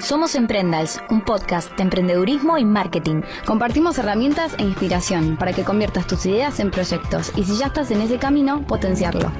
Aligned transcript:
Somos 0.00 0.34
Emprendals, 0.34 1.00
un 1.08 1.20
podcast 1.20 1.70
de 1.76 1.84
emprendedurismo 1.84 2.58
y 2.58 2.64
marketing. 2.64 3.22
Compartimos 3.46 3.96
herramientas 3.98 4.54
e 4.58 4.64
inspiración 4.64 5.36
para 5.36 5.52
que 5.52 5.62
conviertas 5.62 6.08
tus 6.08 6.26
ideas 6.26 6.58
en 6.58 6.72
proyectos 6.72 7.30
y 7.36 7.44
si 7.44 7.56
ya 7.56 7.66
estás 7.66 7.92
en 7.92 8.00
ese 8.00 8.18
camino, 8.18 8.66
potenciarlo. 8.66 9.30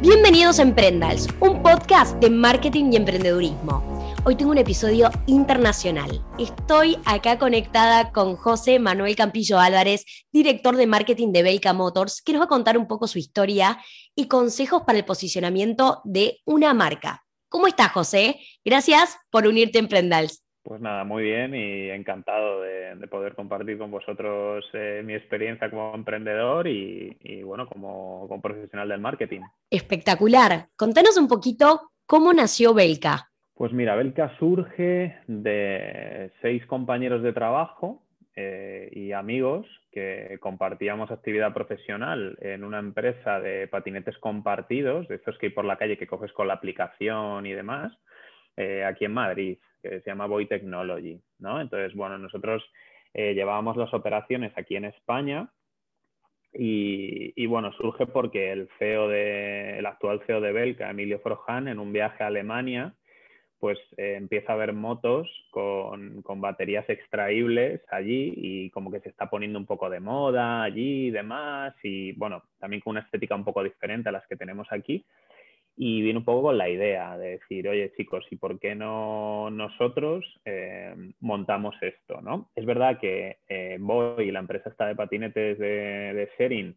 Bienvenidos 0.00 0.58
a 0.58 0.62
Emprendals, 0.62 1.28
un 1.38 1.62
podcast 1.62 2.18
de 2.18 2.30
marketing 2.30 2.86
y 2.90 2.96
emprendedurismo. 2.96 3.89
Hoy 4.22 4.36
tengo 4.36 4.50
un 4.50 4.58
episodio 4.58 5.08
internacional. 5.26 6.10
Estoy 6.38 6.98
acá 7.06 7.38
conectada 7.38 8.12
con 8.12 8.36
José 8.36 8.78
Manuel 8.78 9.16
Campillo 9.16 9.58
Álvarez, 9.58 10.04
director 10.30 10.76
de 10.76 10.86
marketing 10.86 11.32
de 11.32 11.42
Belka 11.42 11.72
Motors, 11.72 12.20
que 12.20 12.32
nos 12.32 12.42
va 12.42 12.44
a 12.44 12.48
contar 12.48 12.76
un 12.76 12.86
poco 12.86 13.06
su 13.06 13.18
historia 13.18 13.78
y 14.14 14.28
consejos 14.28 14.82
para 14.82 14.98
el 14.98 15.06
posicionamiento 15.06 16.02
de 16.04 16.36
una 16.44 16.74
marca. 16.74 17.24
¿Cómo 17.48 17.66
estás, 17.66 17.92
José? 17.92 18.38
Gracias 18.62 19.18
por 19.30 19.46
unirte 19.46 19.78
a 19.78 19.80
Emprendals. 19.80 20.44
Pues 20.62 20.82
nada, 20.82 21.02
muy 21.04 21.22
bien 21.22 21.54
y 21.54 21.88
encantado 21.88 22.60
de, 22.60 23.08
poder 23.08 23.34
compartir 23.34 23.78
con 23.78 23.90
vosotros 23.90 24.66
eh, 24.74 25.00
mi 25.02 25.14
experiencia 25.14 25.70
como 25.70 25.94
emprendedor 25.94 26.68
y, 26.68 27.42
bueno, 27.42 27.66
como, 27.66 28.26
como, 28.28 28.42
profesional 28.42 28.86
del 28.86 29.00
marketing. 29.00 29.40
Espectacular. 29.70 30.68
Contanos 30.76 31.16
un 31.16 31.26
poquito 31.26 31.92
cómo 32.04 32.34
nació 32.34 32.74
Belka. 32.74 33.29
Pues 33.60 33.74
mira, 33.74 33.94
Belka 33.94 34.34
surge 34.38 35.18
de 35.26 36.32
seis 36.40 36.64
compañeros 36.64 37.22
de 37.22 37.34
trabajo 37.34 38.02
eh, 38.34 38.88
y 38.90 39.12
amigos 39.12 39.66
que 39.92 40.38
compartíamos 40.40 41.10
actividad 41.10 41.52
profesional 41.52 42.38
en 42.40 42.64
una 42.64 42.78
empresa 42.78 43.38
de 43.38 43.68
patinetes 43.68 44.16
compartidos, 44.16 45.08
de 45.08 45.16
estos 45.16 45.36
que 45.36 45.48
hay 45.48 45.52
por 45.52 45.66
la 45.66 45.76
calle 45.76 45.98
que 45.98 46.06
coges 46.06 46.32
con 46.32 46.48
la 46.48 46.54
aplicación 46.54 47.44
y 47.44 47.52
demás, 47.52 47.92
eh, 48.56 48.82
aquí 48.82 49.04
en 49.04 49.12
Madrid, 49.12 49.58
que 49.82 50.00
se 50.00 50.08
llama 50.08 50.24
Boy 50.24 50.46
Technology. 50.46 51.20
¿no? 51.38 51.60
Entonces, 51.60 51.94
bueno, 51.94 52.16
nosotros 52.16 52.64
eh, 53.12 53.34
llevábamos 53.34 53.76
las 53.76 53.92
operaciones 53.92 54.54
aquí 54.56 54.76
en 54.76 54.86
España 54.86 55.50
y, 56.54 57.44
bueno, 57.44 57.72
surge 57.72 58.06
porque 58.06 58.52
el 58.52 58.70
CEO 58.78 59.08
de, 59.08 59.80
el 59.80 59.84
actual 59.84 60.22
CEO 60.26 60.40
de 60.40 60.50
Belka, 60.50 60.88
Emilio 60.88 61.20
Frojan, 61.20 61.68
en 61.68 61.78
un 61.78 61.92
viaje 61.92 62.24
a 62.24 62.28
Alemania, 62.28 62.94
pues 63.60 63.78
eh, 63.98 64.14
empieza 64.16 64.52
a 64.52 64.54
haber 64.54 64.72
motos 64.72 65.28
con, 65.50 66.22
baterías 66.40 66.88
extraíbles 66.88 67.82
allí 67.90 68.32
y 68.34 68.70
como 68.70 68.90
que 68.90 69.00
se 69.00 69.10
está 69.10 69.28
poniendo 69.28 69.58
un 69.58 69.66
poco 69.66 69.90
de 69.90 70.00
moda 70.00 70.62
allí 70.62 71.08
y 71.08 71.10
demás 71.10 71.74
y 71.82 72.12
bueno, 72.12 72.42
también 72.58 72.80
con 72.80 72.92
una 72.92 73.00
estética 73.00 73.34
un 73.34 73.44
poco 73.44 73.62
diferente 73.62 74.08
a 74.08 74.12
las 74.12 74.26
que 74.26 74.36
tenemos 74.36 74.66
aquí 74.70 75.04
y 75.76 76.02
viene 76.02 76.18
un 76.18 76.24
poco 76.24 76.42
con 76.44 76.58
la 76.58 76.68
idea 76.68 77.16
de 77.18 77.38
decir, 77.38 77.68
oye 77.68 77.92
chicos, 77.96 78.26
¿y 78.30 78.36
por 78.36 78.58
qué 78.58 78.74
no 78.74 79.50
nosotros 79.50 80.24
eh, 80.46 80.94
montamos 81.20 81.74
esto? 81.82 82.20
¿no? 82.22 82.50
Es 82.56 82.64
verdad 82.64 82.98
que 82.98 83.38
eh, 83.48 83.76
Boy, 83.78 84.30
la 84.30 84.40
empresa 84.40 84.70
está 84.70 84.86
de 84.86 84.96
patinetes 84.96 85.58
de, 85.58 86.14
de 86.14 86.30
sharing, 86.38 86.76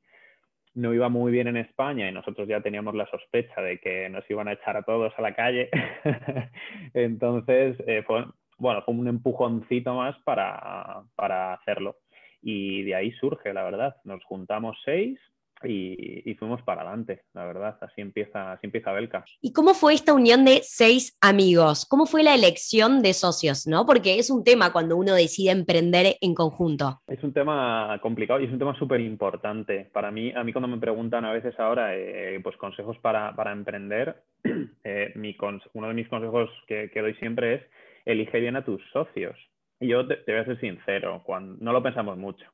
no 0.76 0.94
iba 0.94 1.10
muy 1.10 1.32
bien 1.32 1.48
en 1.48 1.58
España 1.58 2.10
y 2.10 2.12
nosotros 2.12 2.48
ya 2.48 2.62
teníamos 2.62 2.96
la 2.96 3.06
sospecha 3.08 3.62
de 3.62 3.80
que 3.80 4.10
nos 4.10 4.28
iban 4.30 4.48
a 4.48 4.54
echar 4.54 4.78
a 4.78 4.84
todos 4.84 5.14
a 5.18 5.22
la 5.22 5.36
calle. 5.36 5.70
Entonces, 6.94 7.78
eh, 7.88 8.04
fue, 8.06 8.26
bueno, 8.58 8.82
fue 8.84 8.94
un 8.94 9.08
empujoncito 9.08 9.94
más 9.96 10.18
para, 10.24 11.04
para 11.16 11.54
hacerlo. 11.54 11.98
Y 12.42 12.84
de 12.84 12.96
ahí 12.96 13.12
surge, 13.14 13.54
la 13.54 13.64
verdad. 13.64 13.96
Nos 14.04 14.24
juntamos 14.26 14.78
seis, 14.84 15.20
y, 15.66 16.36
fuimos 16.40 16.62
para 16.64 16.82
adelante, 16.82 17.24
la 17.34 17.46
verdad. 17.46 17.78
Así 17.82 18.02
empieza, 18.02 18.54
así 18.54 18.66
empieza 18.66 18.92
Belka. 18.92 19.24
¿Y 19.42 19.54
cómo 19.54 19.74
fue 19.74 19.94
esta 19.94 20.14
unión 20.14 20.46
de 20.46 20.62
seis 20.64 21.18
amigos? 21.22 21.86
¿Cómo 21.86 22.06
fue 22.06 22.24
la 22.24 22.34
elección 22.34 23.02
de 23.02 23.14
socios? 23.14 23.68
¿no? 23.68 23.86
Porque 23.86 24.20
es 24.20 24.30
un 24.30 24.44
tema 24.44 24.72
cuando 24.72 24.98
uno 24.98 25.14
decide 25.14 25.52
emprender 25.52 26.16
en 26.22 26.34
conjunto. 26.34 27.02
Es 27.08 27.24
un 27.24 27.34
tema 27.34 28.00
complicado 28.02 28.40
y 28.40 28.46
es 28.46 28.52
un 28.52 28.60
tema 28.60 28.78
súper 28.78 29.02
importante. 29.02 29.90
Para 29.94 30.12
mí, 30.12 30.32
a 30.36 30.44
mí 30.44 30.52
cuando 30.52 30.68
me 30.68 30.78
preguntan 30.78 31.26
a 31.26 31.32
veces 31.32 31.58
ahora 31.60 31.96
eh, 31.96 32.40
pues 32.44 32.58
consejos 32.58 32.98
para, 33.00 33.36
para 33.36 33.52
emprender, 33.52 34.24
eh, 34.84 35.12
mi 35.16 35.36
uno 35.74 35.88
de 35.88 35.94
mis 35.94 36.08
consejos 36.08 36.50
que, 36.68 36.90
que, 36.92 37.02
doy 37.02 37.14
siempre 37.16 37.56
es 37.56 37.62
elige 38.06 38.40
bien 38.40 38.56
a 38.56 38.66
tus 38.66 38.82
socios. 38.92 39.36
Y 39.80 39.88
yo 39.88 40.08
te, 40.08 40.18
te 40.18 40.32
voy 40.32 40.42
a 40.42 40.46
ser 40.46 40.60
sincero, 40.60 41.22
cuando, 41.26 41.58
no 41.60 41.74
lo 41.74 41.84
pensamos 41.84 42.18
mucho 42.18 42.46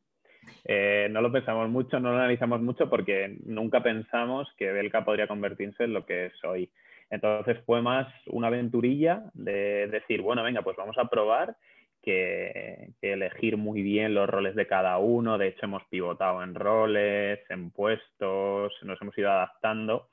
eh, 0.65 1.07
no 1.11 1.21
lo 1.21 1.31
pensamos 1.31 1.69
mucho, 1.69 1.99
no 1.99 2.11
lo 2.11 2.17
analizamos 2.17 2.61
mucho 2.61 2.89
porque 2.89 3.37
nunca 3.45 3.81
pensamos 3.81 4.47
que 4.57 4.71
Belka 4.71 5.05
podría 5.05 5.27
convertirse 5.27 5.83
en 5.83 5.93
lo 5.93 6.05
que 6.05 6.27
es 6.27 6.43
hoy. 6.43 6.69
Entonces 7.09 7.57
fue 7.65 7.81
más 7.81 8.07
una 8.27 8.47
aventurilla 8.47 9.23
de 9.33 9.87
decir, 9.87 10.21
bueno, 10.21 10.43
venga, 10.43 10.61
pues 10.61 10.77
vamos 10.77 10.97
a 10.97 11.09
probar 11.09 11.55
que, 12.01 12.91
elegir 13.01 13.57
muy 13.57 13.81
bien 13.81 14.13
los 14.13 14.29
roles 14.29 14.55
de 14.55 14.67
cada 14.67 14.97
uno. 14.97 15.37
De 15.37 15.47
hecho, 15.47 15.65
hemos 15.65 15.83
pivotado 15.85 16.43
en 16.43 16.55
roles, 16.55 17.39
en 17.49 17.71
puestos, 17.71 18.73
nos 18.83 19.01
hemos 19.01 19.17
ido 19.17 19.31
adaptando 19.31 20.09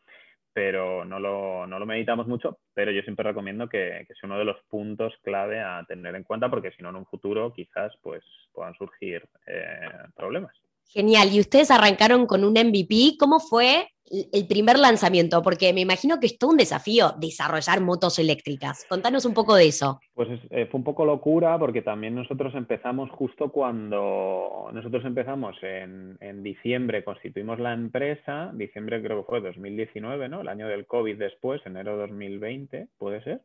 pero 0.57 1.05
no 1.05 1.21
lo, 1.21 1.67
no 1.67 1.79
lo, 1.79 1.85
meditamos 1.85 2.27
mucho, 2.27 2.61
pero 2.73 2.91
yo 2.91 3.03
siempre 3.03 3.29
recomiendo 3.29 3.69
que, 3.69 4.07
que, 4.09 4.15
sea 4.15 4.23
uno 4.27 4.39
de 4.39 4.47
los 4.47 4.57
puntos 4.71 5.13
clave 5.23 5.61
a 5.61 5.85
tener 5.87 6.15
en 6.15 6.23
cuenta, 6.23 6.49
porque 6.49 6.71
si 6.71 6.83
no, 6.83 6.89
en 6.89 6.97
un 6.97 7.05
futuro 7.05 7.53
quizás 7.53 7.95
pues, 8.03 8.25
puedan 8.55 8.73
surgir 8.73 9.29
eh, 9.47 9.87
problemas. 10.17 10.57
Genial, 10.89 11.29
y 11.33 11.41
ustedes 11.41 11.71
arrancaron 11.71 12.27
con 12.27 12.45
un 12.45 12.53
MVP, 12.53 13.17
¿cómo 13.19 13.41
fue 13.41 13.89
el 14.11 14.47
primer 14.47 14.79
lanzamiento? 14.79 15.43
Porque 15.43 15.73
me 15.73 15.81
imagino 15.81 16.21
que 16.21 16.27
es 16.27 16.39
todo 16.39 16.51
un 16.51 16.57
desafío 16.57 17.13
desarrollar 17.19 17.81
motos 17.81 18.19
eléctricas. 18.19 18.87
Contanos 18.89 19.25
un 19.25 19.35
poco 19.35 19.57
de 19.57 19.67
eso. 19.67 20.01
Pues 20.15 20.29
eh, 20.51 20.67
fue 20.71 20.79
un 20.79 20.85
poco 20.85 21.05
locura 21.05 21.59
porque 21.59 21.83
también 21.83 22.15
nosotros 22.15 22.55
empezamos 22.55 23.11
justo 23.11 23.51
cuando 23.51 24.71
nosotros 24.73 25.05
empezamos 25.05 25.57
en, 25.63 26.17
en, 26.21 26.43
diciembre, 26.43 27.05
constituimos 27.05 27.59
la 27.59 27.73
empresa, 27.73 28.53
diciembre 28.55 29.03
creo 29.03 29.19
que 29.19 29.29
fue 29.29 29.41
2019, 29.41 30.29
¿no? 30.29 30.41
El 30.41 30.49
año 30.49 30.69
del 30.69 30.87
COVID 30.87 31.19
después, 31.19 31.61
enero 31.67 31.97
2020, 31.97 32.89
puede 32.99 33.23
ser. 33.23 33.41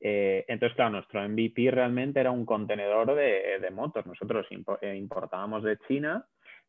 Eh, 0.00 0.44
entonces, 0.48 0.76
claro, 0.76 0.90
nuestro 0.92 1.26
MVP 1.26 1.70
realmente 1.70 2.20
era 2.20 2.30
un 2.30 2.44
contenedor 2.44 3.14
de, 3.14 3.58
de 3.60 3.70
motos. 3.70 4.04
Nosotros 4.04 4.46
eh, 4.82 4.96
importábamos 4.96 5.62
de 5.62 5.78
China 5.88 6.26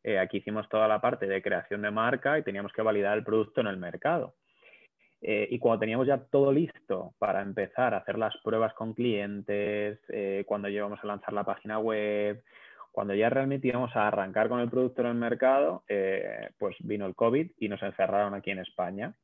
eh, 0.07 0.19
aquí 0.19 0.37
hicimos 0.37 0.69
toda 0.69 0.87
la 0.87 1.01
parte 1.01 1.25
de 1.25 1.41
creación 1.41 1.81
de 1.81 1.89
marca 1.89 2.37
y 2.37 2.43
teníamos 2.43 2.71
que 2.71 2.83
validar 2.83 3.17
el 3.17 3.23
producto 3.23 3.61
en 3.61 3.67
el 3.67 3.77
mercado. 3.77 4.35
Eh, 5.19 5.47
y 5.49 5.57
cuando 5.57 5.79
teníamos 5.79 6.05
ya 6.05 6.19
todo 6.19 6.51
listo 6.51 7.15
para 7.17 7.41
empezar 7.41 7.95
a 7.95 7.97
hacer 7.97 8.19
las 8.19 8.37
pruebas 8.43 8.75
con 8.75 8.93
clientes, 8.93 9.99
eh, 10.09 10.43
cuando 10.45 10.69
llevamos 10.69 10.99
a 11.01 11.07
lanzar 11.07 11.33
la 11.33 11.43
página 11.43 11.79
web, 11.79 12.43
cuando 12.91 13.15
ya 13.15 13.31
realmente 13.31 13.67
íbamos 13.67 13.95
a 13.95 14.07
arrancar 14.07 14.47
con 14.47 14.59
el 14.59 14.69
producto 14.69 15.01
en 15.01 15.07
el 15.07 15.15
mercado, 15.15 15.83
pues 16.59 16.75
vino 16.81 17.07
el 17.07 17.15
COVID 17.15 17.51
y 17.57 17.67
nos 17.67 17.81
encerraron 17.81 18.35
aquí 18.35 18.51
en 18.51 18.59
España. 18.59 19.15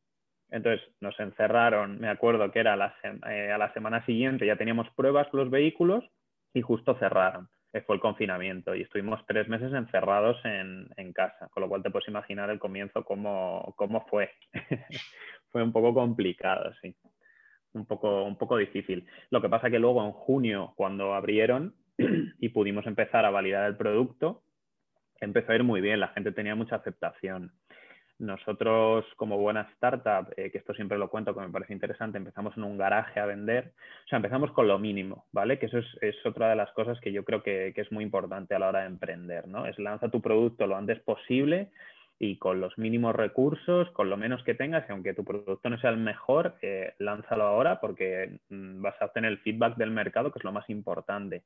Entonces 0.50 0.86
nos 1.00 1.18
encerraron, 1.20 2.00
me 2.00 2.10
acuerdo 2.10 2.52
que 2.52 2.60
era 2.60 2.74
a 2.74 3.58
la 3.58 3.74
semana 3.74 4.04
siguiente, 4.06 4.48
ya 4.48 4.58
teníamos 4.58 4.90
pruebas 4.96 5.28
con 5.30 5.42
los 5.42 5.52
vehículos 5.52 6.04
y 6.54 6.62
justo 6.62 6.96
cerraron 6.96 7.48
fue 7.80 7.96
el 7.96 8.02
confinamiento 8.02 8.76
y 8.76 8.82
estuvimos 8.82 9.26
tres 9.26 9.48
meses 9.48 9.72
encerrados 9.72 10.38
en, 10.44 10.90
en 10.98 11.14
casa, 11.14 11.48
con 11.52 11.62
lo 11.62 11.70
cual 11.70 11.82
te 11.82 11.90
puedes 11.90 12.10
imaginar 12.10 12.50
el 12.50 12.60
comienzo 12.60 13.06
cómo, 13.06 13.74
cómo 13.78 14.06
fue. 14.10 14.30
fue 15.52 15.64
un 15.64 15.72
poco 15.72 15.94
complicado, 15.94 16.74
sí. 16.82 16.94
Un 17.74 17.86
poco, 17.86 18.26
un 18.26 18.38
poco 18.38 18.58
difícil. 18.58 19.08
Lo 19.30 19.42
que 19.42 19.48
pasa 19.48 19.70
que 19.70 19.80
luego 19.80 20.04
en 20.04 20.12
junio, 20.12 20.74
cuando 20.76 21.14
abrieron 21.14 21.74
y 21.98 22.50
pudimos 22.50 22.86
empezar 22.86 23.24
a 23.24 23.30
validar 23.30 23.70
el 23.70 23.78
producto, 23.78 24.44
empezó 25.22 25.54
a 25.54 25.56
ir 25.56 25.64
muy 25.64 25.80
bien, 25.80 26.02
la 26.02 26.10
gente 26.10 26.34
tenía 26.34 26.56
mucha 26.56 26.76
aceptación. 26.76 27.54
Nosotros, 28.22 29.04
como 29.16 29.40
buena 29.40 29.68
startup, 29.74 30.32
eh, 30.38 30.52
que 30.52 30.60
esto 30.60 30.76
siempre 30.76 31.00
lo 31.00 31.10
cuento, 31.10 31.34
que 31.34 31.40
me 31.42 31.50
parece 31.50 31.74
interesante, 31.74 32.20
empezamos 32.20 32.56
en 32.56 32.64
un 32.64 32.78
garaje 32.78 33.20
a 33.20 33.26
vender. 33.26 33.74
O 34.06 34.10
sea, 34.10 34.18
empezamos 34.18 34.52
con 34.52 34.68
lo 34.68 34.78
mínimo, 34.78 35.26
¿vale? 35.32 35.58
Que 35.58 35.66
eso 35.66 35.80
es, 35.80 36.16
otra 36.24 36.52
de 36.52 36.56
las 36.56 36.72
cosas 36.74 37.00
que 37.02 37.12
yo 37.12 37.26
creo 37.26 37.42
que, 37.42 37.74
es 37.76 37.92
muy 37.92 38.04
importante 38.04 38.54
a 38.54 38.60
la 38.60 38.70
hora 38.70 38.82
de 38.82 38.86
emprender, 38.86 39.48
¿no? 39.48 39.66
Es 39.66 39.80
lanza 39.80 40.12
tu 40.12 40.22
producto 40.22 40.68
lo 40.68 40.78
antes 40.78 41.00
posible 41.00 41.72
y 42.20 42.38
con 42.38 42.62
los 42.62 42.78
mínimos 42.78 43.16
recursos, 43.16 43.90
con 43.90 44.12
lo 44.12 44.18
menos 44.18 44.44
que 44.44 44.54
tengas, 44.54 44.88
y 44.88 44.92
aunque 44.92 45.16
tu 45.16 45.26
producto 45.26 45.72
no 45.72 45.80
sea 45.80 45.90
el 45.90 45.98
mejor, 45.98 46.58
eh, 46.62 46.94
lánzalo 47.00 47.46
ahora 47.46 47.82
porque 47.82 48.38
mm, 48.50 48.84
vas 48.84 49.02
a 49.02 49.06
obtener 49.06 49.32
el 49.32 49.40
feedback 49.40 49.78
del 49.78 49.90
mercado, 49.90 50.32
que 50.32 50.38
es 50.38 50.46
lo 50.46 50.52
más 50.52 50.70
importante. 50.70 51.42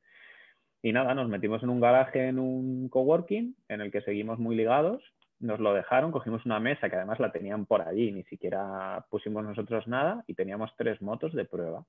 Y 0.81 0.91
nada, 0.91 1.13
nos 1.13 1.29
metimos 1.29 1.63
en 1.63 1.69
un 1.69 1.79
garaje, 1.79 2.27
en 2.27 2.37
un 2.37 2.89
coworking, 2.89 3.55
en 3.69 3.79
el 3.79 3.91
que 3.91 4.01
seguimos 4.01 4.39
muy 4.39 4.57
ligados 4.57 5.01
nos 5.39 5.59
lo 5.59 5.73
dejaron, 5.73 6.11
cogimos 6.11 6.45
una 6.45 6.59
mesa 6.59 6.89
que 6.89 6.95
además 6.95 7.19
la 7.19 7.31
tenían 7.31 7.65
por 7.65 7.81
allí, 7.81 8.11
ni 8.11 8.23
siquiera 8.23 9.05
pusimos 9.09 9.43
nosotros 9.43 9.87
nada 9.87 10.23
y 10.27 10.33
teníamos 10.33 10.71
tres 10.77 11.01
motos 11.01 11.33
de 11.33 11.45
prueba. 11.45 11.85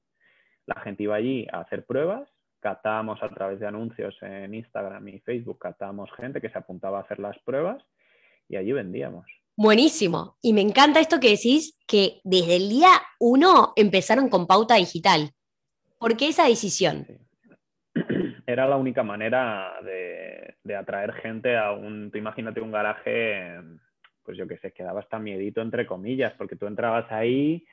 La 0.66 0.81
gente 0.81 1.04
iba 1.04 1.14
allí 1.14 1.46
a 1.52 1.60
hacer 1.60 1.84
pruebas, 1.84 2.28
catábamos 2.60 3.22
a 3.22 3.28
través 3.28 3.60
de 3.60 3.66
anuncios 3.66 4.16
en 4.22 4.54
Instagram 4.54 5.06
y 5.08 5.20
Facebook, 5.20 5.58
catábamos 5.58 6.10
gente 6.16 6.40
que 6.40 6.50
se 6.50 6.58
apuntaba 6.58 6.98
a 6.98 7.02
hacer 7.02 7.19
las 7.19 7.38
pruebas 7.40 7.82
y 8.48 8.56
allí 8.56 8.72
vendíamos. 8.72 9.26
Buenísimo. 9.56 10.37
Y 10.43 10.52
me 10.52 10.60
encanta 10.60 11.00
esto 11.00 11.19
que 11.19 11.31
decís, 11.31 11.78
que 11.87 12.20
desde 12.25 12.56
el 12.56 12.69
día 12.69 12.90
uno 13.19 13.72
empezaron 13.76 14.28
con 14.28 14.46
pauta 14.46 14.75
digital. 14.75 15.31
¿Por 15.98 16.16
qué 16.16 16.28
esa 16.28 16.46
decisión? 16.46 17.25
Era 18.46 18.69
la 18.69 18.76
única 18.76 19.02
manera 19.02 19.72
de, 19.82 20.76
atraer 20.76 21.12
gente 21.14 21.56
a 21.56 21.72
un, 21.72 22.12
tú 22.12 22.19
imagínate 22.19 22.60
un 22.60 22.70
garaje, 22.70 23.60
pues 24.22 24.38
yo 24.38 24.46
que 24.46 24.58
sé, 24.58 24.72
quedaba 24.72 25.00
hasta 25.00 25.19
miedito 25.19 25.60
entre 25.60 25.84
comillas, 25.84 26.32
porque 26.38 26.54
tú 26.54 26.66
entrabas 26.66 27.10
ahí 27.10 27.66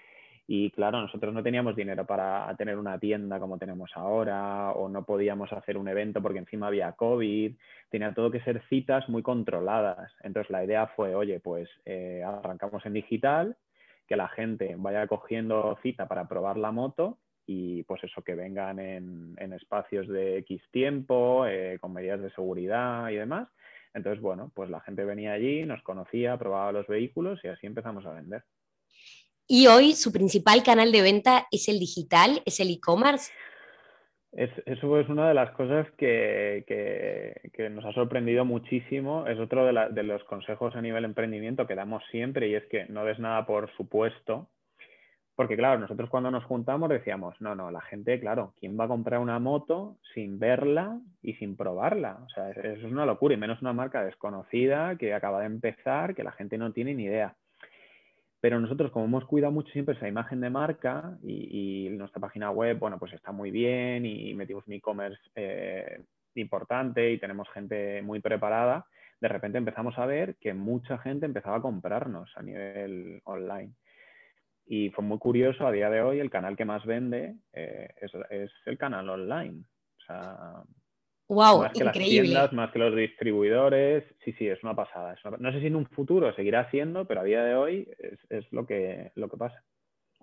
y 0.47 0.71
claro, 0.71 0.99
nosotros 0.99 1.33
no 1.33 1.43
teníamos 1.43 1.75
dinero 1.75 2.05
para 2.05 2.53
tener 2.57 2.77
una 2.77 2.99
tienda 2.99 3.39
como 3.39 3.59
tenemos 3.59 3.91
ahora, 3.95 4.71
o 4.71 4.89
no 4.89 5.05
podíamos 5.05 5.53
hacer 5.53 5.77
un 5.77 5.87
evento 5.87 6.21
porque 6.21 6.39
encima 6.39 6.67
había 6.67 6.91
COVID, 6.93 7.55
tenía 7.89 8.13
todo 8.13 8.31
que 8.31 8.41
ser 8.41 8.61
citas 8.67 9.07
muy 9.09 9.21
controladas. 9.21 10.11
Entonces 10.21 10.49
la 10.49 10.63
idea 10.63 10.87
fue, 10.87 11.15
oye, 11.15 11.39
pues 11.39 11.69
eh, 11.85 12.23
arrancamos 12.25 12.85
en 12.85 12.93
digital, 12.93 13.57
que 14.07 14.17
la 14.17 14.27
gente 14.27 14.75
vaya 14.77 15.07
cogiendo 15.07 15.77
cita 15.83 16.07
para 16.07 16.27
probar 16.27 16.57
la 16.57 16.71
moto 16.71 17.19
y 17.45 17.83
pues 17.83 18.03
eso, 18.03 18.21
que 18.21 18.35
vengan 18.35 18.79
en, 18.79 19.53
espacios 19.53 20.07
de 20.07 20.37
X 20.39 20.61
tiempo, 20.71 21.45
eh, 21.45 21.77
con 21.79 21.93
medidas 21.93 22.21
de 22.21 22.31
seguridad 22.31 23.09
y 23.09 23.15
demás. 23.15 23.49
Entonces, 23.93 24.21
bueno, 24.21 24.51
pues 24.55 24.69
la 24.69 24.81
gente 24.81 25.05
venía 25.05 25.33
allí, 25.33 25.63
nos 25.63 25.81
conocía, 25.83 26.37
probaba 26.37 26.71
los 26.71 26.87
vehículos 26.87 27.39
y 27.43 27.49
así 27.49 27.67
empezamos 27.67 28.05
a 28.05 28.13
vender. 28.13 28.43
Y 29.47 29.67
hoy 29.67 29.93
su 29.93 30.11
principal 30.11 30.63
canal 30.63 30.91
de 30.91 31.01
venta 31.01 31.47
es 31.51 31.67
el 31.67 31.77
digital, 31.77 32.41
es 32.45 32.59
el 32.59 32.71
e-commerce. 32.71 33.31
eso 34.31 34.99
es 34.99 35.09
una 35.09 35.27
de 35.27 35.33
las 35.33 35.51
cosas 35.51 35.85
que, 35.97 36.63
nos 37.71 37.85
ha 37.85 37.93
sorprendido 37.93 38.45
muchísimo. 38.45 39.27
Es 39.27 39.37
otro 39.37 39.65
de, 39.65 39.89
de, 39.91 40.03
los 40.03 40.23
consejos 40.23 40.75
a 40.75 40.81
nivel 40.81 41.05
emprendimiento 41.05 41.67
que 41.67 41.75
damos 41.75 42.03
siempre 42.09 42.47
y 42.47 42.55
es 42.55 42.65
que 42.65 42.85
no 42.85 43.03
des 43.05 43.19
nada 43.19 43.45
por 43.45 43.69
supuesto. 43.75 44.49
Porque 45.35 45.57
claro, 45.57 45.79
nosotros 45.79 46.09
cuando 46.09 46.29
nos 46.29 46.43
juntamos 46.43 46.89
decíamos, 46.89 47.39
no, 47.41 47.55
no, 47.55 47.71
la 47.71 47.81
gente, 47.81 48.19
claro, 48.19 48.53
¿quién 48.59 48.79
va 48.79 48.85
a 48.85 48.87
comprar 48.87 49.19
una 49.19 49.39
moto 49.39 49.97
sin 50.13 50.37
verla 50.37 50.99
y 51.23 51.33
sin 51.35 51.55
probarla? 51.55 52.19
O 52.23 52.29
sea, 52.29 52.51
eso 52.51 52.61
es 52.61 52.83
una 52.83 53.05
locura 53.05 53.33
y 53.33 53.37
menos 53.37 53.61
una 53.61 53.73
marca 53.73 54.03
desconocida 54.03 54.95
que 54.95 55.13
acaba 55.13 55.39
de 55.39 55.47
empezar, 55.47 56.13
que 56.13 56.23
la 56.23 56.33
gente 56.33 56.57
no 56.57 56.71
tiene 56.71 56.93
ni 56.93 57.05
idea. 57.05 57.35
Pero 58.41 58.59
nosotros, 58.59 58.91
como 58.91 59.05
hemos 59.05 59.25
cuidado 59.25 59.53
mucho 59.53 59.71
siempre 59.71 59.95
esa 59.95 60.07
imagen 60.07 60.41
de 60.41 60.49
marca 60.49 61.17
y, 61.23 61.89
nuestra 61.91 62.19
página 62.19 62.51
web, 62.51 62.77
bueno, 62.77 62.99
pues 62.99 63.13
está 63.13 63.31
muy 63.31 63.49
bien 63.49 64.05
y 64.05 64.33
metimos 64.33 64.67
un 64.67 64.73
e-commerce 64.73 65.21
eh, 65.33 66.03
importante 66.35 67.11
y 67.11 67.17
tenemos 67.17 67.49
gente 67.49 68.01
muy 68.01 68.19
preparada, 68.19 68.85
de 69.21 69.29
repente 69.29 69.57
empezamos 69.57 69.97
a 69.97 70.05
ver 70.05 70.35
que 70.35 70.53
mucha 70.53 70.97
gente 70.97 71.25
empezaba 71.25 71.57
a 71.57 71.61
comprarnos 71.61 72.29
a 72.35 72.41
nivel 72.41 73.21
online. 73.23 73.71
Y 74.65 74.89
fue 74.91 75.03
muy 75.03 75.19
curioso, 75.19 75.67
a 75.67 75.71
día 75.71 75.89
de 75.89 76.01
hoy 76.01 76.19
el 76.19 76.29
canal 76.29 76.55
que 76.55 76.65
más 76.65 76.85
vende 76.85 77.35
eh, 77.51 77.89
es, 78.01 78.11
es, 78.29 78.51
el 78.65 78.77
canal 78.77 79.09
online. 79.09 79.63
O 79.97 80.05
sea, 80.05 80.63
Wow, 81.27 81.61
más 81.61 81.73
que 81.73 81.83
las 81.83 81.93
tiendas, 81.93 82.53
más 82.53 82.71
que 82.71 82.79
los 82.79 82.95
distribuidores. 82.95 84.03
Sí, 84.23 84.33
sí, 84.33 84.47
es 84.47 84.61
una 84.63 84.75
pasada. 84.75 85.15
No 85.39 85.51
sé 85.51 85.61
si 85.61 85.67
en 85.67 85.75
un 85.75 85.87
futuro 85.87 86.33
seguirá 86.35 86.69
siendo, 86.69 87.07
pero 87.07 87.21
a 87.21 87.23
día 87.23 87.43
de 87.43 87.55
hoy 87.55 87.89
es, 88.29 88.45
lo, 88.51 88.65
que, 88.65 89.11
lo 89.15 89.29
que 89.29 89.37
pasa. 89.37 89.63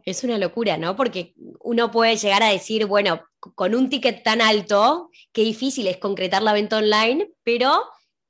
Es 0.04 0.24
una 0.24 0.38
locura, 0.38 0.76
¿no? 0.76 0.96
Porque 0.96 1.34
uno 1.60 1.90
puede 1.90 2.16
llegar 2.16 2.42
a 2.42 2.50
decir, 2.50 2.86
bueno, 2.86 3.22
con 3.38 3.74
un 3.74 3.88
ticket 3.88 4.22
tan 4.22 4.40
alto, 4.40 5.10
qué 5.32 5.42
difícil 5.42 5.86
es 5.86 5.96
concretar 5.96 6.42
la 6.42 6.52
venta 6.52 6.78
online, 6.78 7.30
pero 7.42 7.82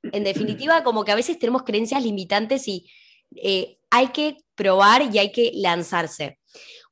en 0.03 0.23
definitiva, 0.23 0.83
como 0.83 1.03
que 1.03 1.11
a 1.11 1.15
veces 1.15 1.37
tenemos 1.37 1.63
creencias 1.63 2.03
limitantes 2.03 2.67
y 2.67 2.89
eh, 3.35 3.77
hay 3.89 4.07
que 4.07 4.37
probar 4.61 5.09
y 5.11 5.17
hay 5.17 5.31
que 5.31 5.51
lanzarse. 5.55 6.37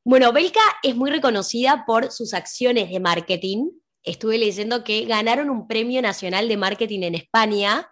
Bueno, 0.03 0.33
Belka 0.33 0.59
es 0.81 0.95
muy 0.95 1.11
reconocida 1.11 1.83
por 1.85 2.11
sus 2.11 2.33
acciones 2.33 2.89
de 2.89 2.99
marketing, 2.99 3.69
estuve 4.01 4.39
leyendo 4.39 4.83
que 4.83 5.05
ganaron 5.05 5.51
un 5.51 5.67
premio 5.67 6.01
nacional 6.01 6.47
de 6.47 6.57
marketing 6.57 7.03
en 7.03 7.13
España. 7.13 7.87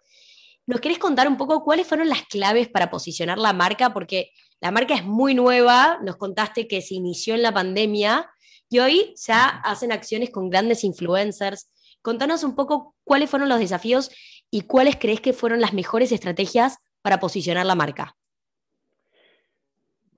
¿Nos 0.65 0.81
querés 0.81 0.97
contar 0.97 1.27
un 1.27 1.37
poco 1.37 1.63
cuáles 1.63 1.85
fueron 1.85 2.09
las 2.09 2.23
claves 2.23 2.69
para 2.69 2.89
posicionar 2.89 3.37
la 3.37 3.53
marca? 3.53 3.93
Porque 3.93 4.31
la 4.61 4.71
marca 4.71 4.95
es 4.95 5.05
muy 5.05 5.35
nueva, 5.35 5.99
nos 6.01 6.17
contaste 6.17 6.67
que 6.67 6.81
se 6.81 6.95
inició 6.95 7.35
en 7.35 7.43
la 7.43 7.53
pandemia 7.53 8.27
y 8.69 8.79
hoy 8.79 9.13
ya 9.27 9.47
hacen 9.47 9.91
acciones 9.91 10.31
con 10.31 10.49
grandes 10.49 10.83
influencers. 10.83 11.69
Contanos 12.01 12.43
un 12.43 12.55
poco 12.55 12.95
cuáles 13.03 13.29
fueron 13.29 13.47
los 13.47 13.59
desafíos 13.59 14.09
y 14.49 14.61
cuáles 14.61 14.95
crees 14.95 15.21
que 15.21 15.33
fueron 15.33 15.61
las 15.61 15.73
mejores 15.73 16.11
estrategias 16.11 16.77
para 17.03 17.19
posicionar 17.19 17.67
la 17.67 17.75
marca. 17.75 18.16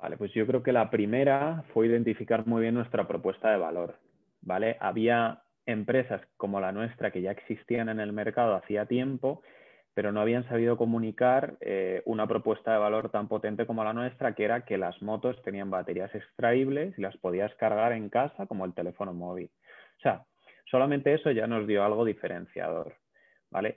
Vale, 0.01 0.17
pues 0.17 0.31
yo 0.33 0.47
creo 0.47 0.63
que 0.63 0.71
la 0.71 0.89
primera 0.89 1.63
fue 1.73 1.87
identificar 1.87 2.47
muy 2.47 2.61
bien 2.61 2.75
nuestra 2.75 3.07
propuesta 3.07 3.51
de 3.51 3.57
valor. 3.57 3.95
¿vale? 4.41 4.77
Había 4.79 5.41
empresas 5.65 6.21
como 6.37 6.59
la 6.59 6.71
nuestra 6.71 7.11
que 7.11 7.21
ya 7.21 7.31
existían 7.31 7.89
en 7.89 7.99
el 7.99 8.13
mercado 8.13 8.55
hacía 8.55 8.85
tiempo, 8.85 9.41
pero 9.93 10.11
no 10.11 10.21
habían 10.21 10.47
sabido 10.47 10.77
comunicar 10.77 11.57
eh, 11.61 12.01
una 12.05 12.27
propuesta 12.27 12.71
de 12.71 12.79
valor 12.79 13.09
tan 13.09 13.27
potente 13.27 13.65
como 13.65 13.83
la 13.83 13.93
nuestra, 13.93 14.33
que 14.33 14.45
era 14.45 14.61
que 14.61 14.77
las 14.77 15.01
motos 15.01 15.41
tenían 15.43 15.69
baterías 15.69 16.13
extraíbles 16.15 16.97
y 16.97 17.01
las 17.01 17.17
podías 17.17 17.53
cargar 17.55 17.91
en 17.91 18.09
casa 18.09 18.45
como 18.45 18.65
el 18.65 18.73
teléfono 18.73 19.13
móvil. 19.13 19.49
O 19.97 20.01
sea, 20.01 20.23
solamente 20.71 21.13
eso 21.13 21.31
ya 21.31 21.47
nos 21.47 21.67
dio 21.67 21.83
algo 21.83 22.05
diferenciador. 22.05 22.95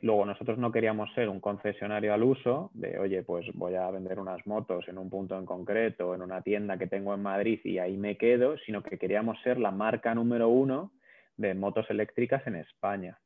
Luego 0.02 0.26
nosotros 0.26 0.58
no 0.58 0.70
queríamos 0.70 1.12
ser 1.14 1.30
un 1.30 1.40
concesionario 1.40 2.12
al 2.12 2.22
uso 2.22 2.70
de, 2.74 2.98
oye, 2.98 3.22
pues 3.22 3.46
voy 3.54 3.74
a 3.74 3.90
vender 3.90 4.19
unas 4.19 4.46
motos 4.46 4.86
en 4.86 4.98
un 4.98 5.08
punto 5.08 5.38
en 5.38 5.46
concreto, 5.46 6.14
en 6.14 6.20
una 6.20 6.42
tienda 6.42 6.76
que 6.76 6.86
tengo 6.86 7.14
en 7.14 7.22
Madrid 7.22 7.58
y 7.64 7.78
ahí 7.78 7.96
me 7.96 8.19
quedo, 8.19 8.58
sino 8.58 8.82
que 8.82 8.98
queríamos 8.98 9.40
ser 9.42 9.58
la 9.58 9.70
marca 9.70 10.14
número 10.14 10.48
uno 10.48 10.92
de 11.38 11.54
motos 11.54 11.88
eléctricas 11.88 12.46
en 12.46 12.56
España. 12.56 13.19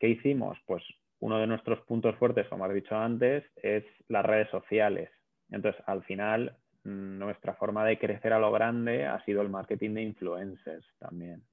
¿Qué 0.00 0.08
hicimos? 0.08 0.58
Pues 0.66 0.82
uno 1.20 1.38
de 1.38 1.46
nuestros 1.46 1.80
puntos 1.82 2.16
fuertes, 2.16 2.48
como 2.48 2.64
has 2.64 2.74
dicho 2.74 2.96
antes, 2.96 3.44
es 3.54 3.84
las 4.08 4.26
redes 4.26 4.50
sociales. 4.50 5.10
Entonces, 5.48 5.80
al 5.86 6.02
final, 6.02 6.56
nuestra 6.82 7.54
forma 7.54 7.84
de 7.84 7.98
crecer 8.00 8.32
a 8.32 8.40
lo 8.40 8.50
grande 8.50 9.06
ha 9.06 9.24
sido 9.24 9.42
el 9.42 9.48
marketing 9.48 9.94
de 9.94 10.02
influencers 10.02 10.84
también. 10.98 11.44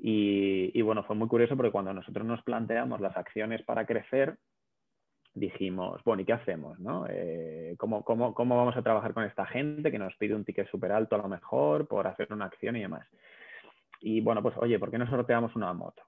Y, 0.00 0.80
bueno, 0.82 1.02
fue 1.02 1.16
muy 1.16 1.26
curioso 1.26 1.56
porque 1.56 1.72
cuando 1.72 1.92
nosotros 1.92 2.24
nos 2.24 2.42
planteamos 2.42 3.00
las 3.00 3.16
acciones 3.16 3.62
para 3.64 3.84
crecer, 3.84 4.38
dijimos, 5.34 6.00
bueno, 6.04 6.22
¿y 6.22 6.24
qué 6.24 6.32
hacemos? 6.34 6.78
No? 6.78 7.06
Eh, 7.08 7.74
¿cómo, 7.78 8.04
cómo, 8.04 8.32
cómo, 8.32 8.56
vamos 8.56 8.76
a 8.76 8.82
trabajar 8.82 9.12
con 9.12 9.24
esta 9.24 9.44
gente 9.46 9.90
que 9.90 9.98
nos 9.98 10.16
pide 10.16 10.34
un 10.34 10.44
ticket 10.44 10.70
súper 10.70 10.92
alto 10.92 11.16
a 11.16 11.18
lo 11.18 11.28
mejor 11.28 11.88
por 11.88 12.06
hacer 12.06 12.32
una 12.32 12.46
acción 12.46 12.76
y 12.76 12.82
demás? 12.82 13.06
Y 14.00 14.20
bueno, 14.20 14.42
pues 14.42 14.56
oye, 14.58 14.78
¿por 14.78 14.90
qué 14.90 14.98
no 14.98 15.08
sorteamos 15.08 15.56
una 15.56 15.72
moto? 15.72 16.02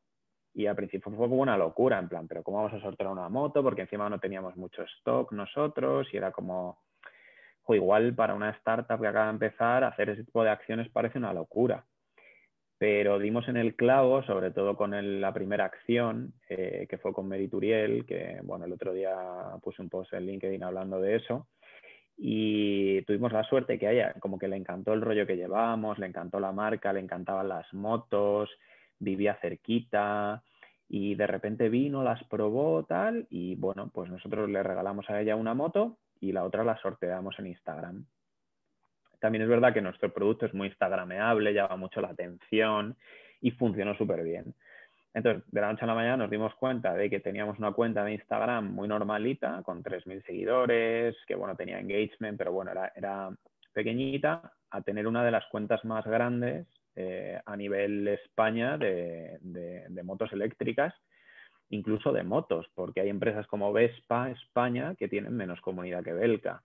Y 0.54 0.66
al 0.66 0.76
principio 0.76 1.12
fue 1.12 1.28
como 1.28 1.42
una 1.42 1.56
locura, 1.56 1.98
en 1.98 2.08
plan, 2.08 2.26
pero 2.28 2.42
¿cómo 2.42 2.58
vamos 2.58 2.74
a 2.74 2.80
sortear 2.80 3.10
una 3.10 3.28
moto? 3.28 3.62
Porque 3.62 3.82
encima 3.82 4.08
no 4.08 4.18
teníamos 4.18 4.56
mucho 4.56 4.82
stock 4.82 5.32
nosotros 5.32 6.08
y 6.12 6.16
era 6.16 6.32
como, 6.32 6.78
igual 7.68 8.14
para 8.14 8.34
una 8.34 8.50
startup 8.50 9.00
que 9.00 9.06
acaba 9.06 9.26
de 9.26 9.32
empezar, 9.32 9.84
hacer 9.84 10.10
ese 10.10 10.24
tipo 10.24 10.42
de 10.42 10.50
acciones 10.50 10.88
parece 10.90 11.18
una 11.18 11.32
locura. 11.32 11.84
Pero 12.80 13.18
dimos 13.18 13.46
en 13.46 13.58
el 13.58 13.76
clavo, 13.76 14.22
sobre 14.22 14.52
todo 14.52 14.74
con 14.74 15.20
la 15.20 15.34
primera 15.34 15.66
acción, 15.66 16.32
eh, 16.48 16.86
que 16.88 16.96
fue 16.96 17.12
con 17.12 17.28
Merituriel, 17.28 18.06
que 18.06 18.40
bueno, 18.42 18.64
el 18.64 18.72
otro 18.72 18.94
día 18.94 19.14
puse 19.62 19.82
un 19.82 19.90
post 19.90 20.14
en 20.14 20.24
LinkedIn 20.24 20.62
hablando 20.64 20.98
de 20.98 21.16
eso 21.16 21.46
y 22.16 23.02
tuvimos 23.02 23.32
la 23.32 23.44
suerte 23.44 23.78
que 23.78 23.86
haya, 23.86 24.14
como 24.20 24.38
que 24.38 24.48
le 24.48 24.56
encantó 24.56 24.94
el 24.94 25.02
rollo 25.02 25.26
que 25.26 25.36
llevábamos, 25.36 25.98
le 25.98 26.06
encantó 26.06 26.40
la 26.40 26.52
marca, 26.52 26.92
le 26.94 27.00
encantaban 27.00 27.48
las 27.48 27.70
motos, 27.74 28.48
vivía 28.98 29.38
cerquita 29.42 30.42
y 30.88 31.16
de 31.16 31.26
repente 31.26 31.68
vino, 31.68 32.02
las 32.02 32.24
probó 32.24 32.84
tal 32.84 33.26
y 33.28 33.56
bueno, 33.56 33.90
pues 33.92 34.10
nosotros 34.10 34.48
le 34.48 34.62
regalamos 34.62 35.08
a 35.10 35.20
ella 35.20 35.36
una 35.36 35.52
moto 35.52 35.98
y 36.18 36.32
la 36.32 36.44
otra 36.44 36.64
la 36.64 36.78
sorteamos 36.78 37.38
en 37.38 37.48
Instagram. 37.48 38.06
También 39.20 39.42
es 39.42 39.48
verdad 39.48 39.72
que 39.72 39.82
nuestro 39.82 40.12
producto 40.12 40.46
es 40.46 40.54
muy 40.54 40.68
instagrameable, 40.68 41.52
llama 41.52 41.76
mucho 41.76 42.00
la 42.00 42.08
atención 42.08 42.96
y 43.40 43.50
funcionó 43.52 43.94
súper 43.94 44.22
bien. 44.24 44.54
Entonces, 45.12 45.42
de 45.50 45.60
la 45.60 45.72
noche 45.72 45.84
a 45.84 45.88
la 45.88 45.94
mañana 45.94 46.16
nos 46.18 46.30
dimos 46.30 46.54
cuenta 46.54 46.94
de 46.94 47.10
que 47.10 47.20
teníamos 47.20 47.58
una 47.58 47.72
cuenta 47.72 48.04
de 48.04 48.12
Instagram 48.12 48.72
muy 48.72 48.86
normalita, 48.86 49.62
con 49.64 49.82
3.000 49.82 50.24
seguidores, 50.24 51.16
que 51.26 51.34
bueno, 51.34 51.56
tenía 51.56 51.80
engagement, 51.80 52.38
pero 52.38 52.52
bueno, 52.52 52.70
era, 52.94 53.30
pequeñita, 53.72 54.52
a 54.70 54.82
tener 54.82 55.06
una 55.06 55.24
de 55.24 55.30
las 55.30 55.46
cuentas 55.46 55.84
más 55.84 56.04
grandes 56.04 56.66
eh, 56.96 57.40
a 57.44 57.56
nivel 57.56 58.06
España 58.08 58.76
de, 58.76 59.38
de, 59.40 60.02
motos 60.02 60.32
eléctricas, 60.32 60.92
incluso 61.70 62.12
de 62.12 62.24
motos, 62.24 62.66
porque 62.74 63.00
hay 63.00 63.08
empresas 63.08 63.46
como 63.46 63.72
Vespa 63.72 64.30
España 64.30 64.94
que 64.96 65.08
tienen 65.08 65.36
menos 65.36 65.60
comunidad 65.60 66.02
que 66.02 66.12
Belka. 66.12 66.62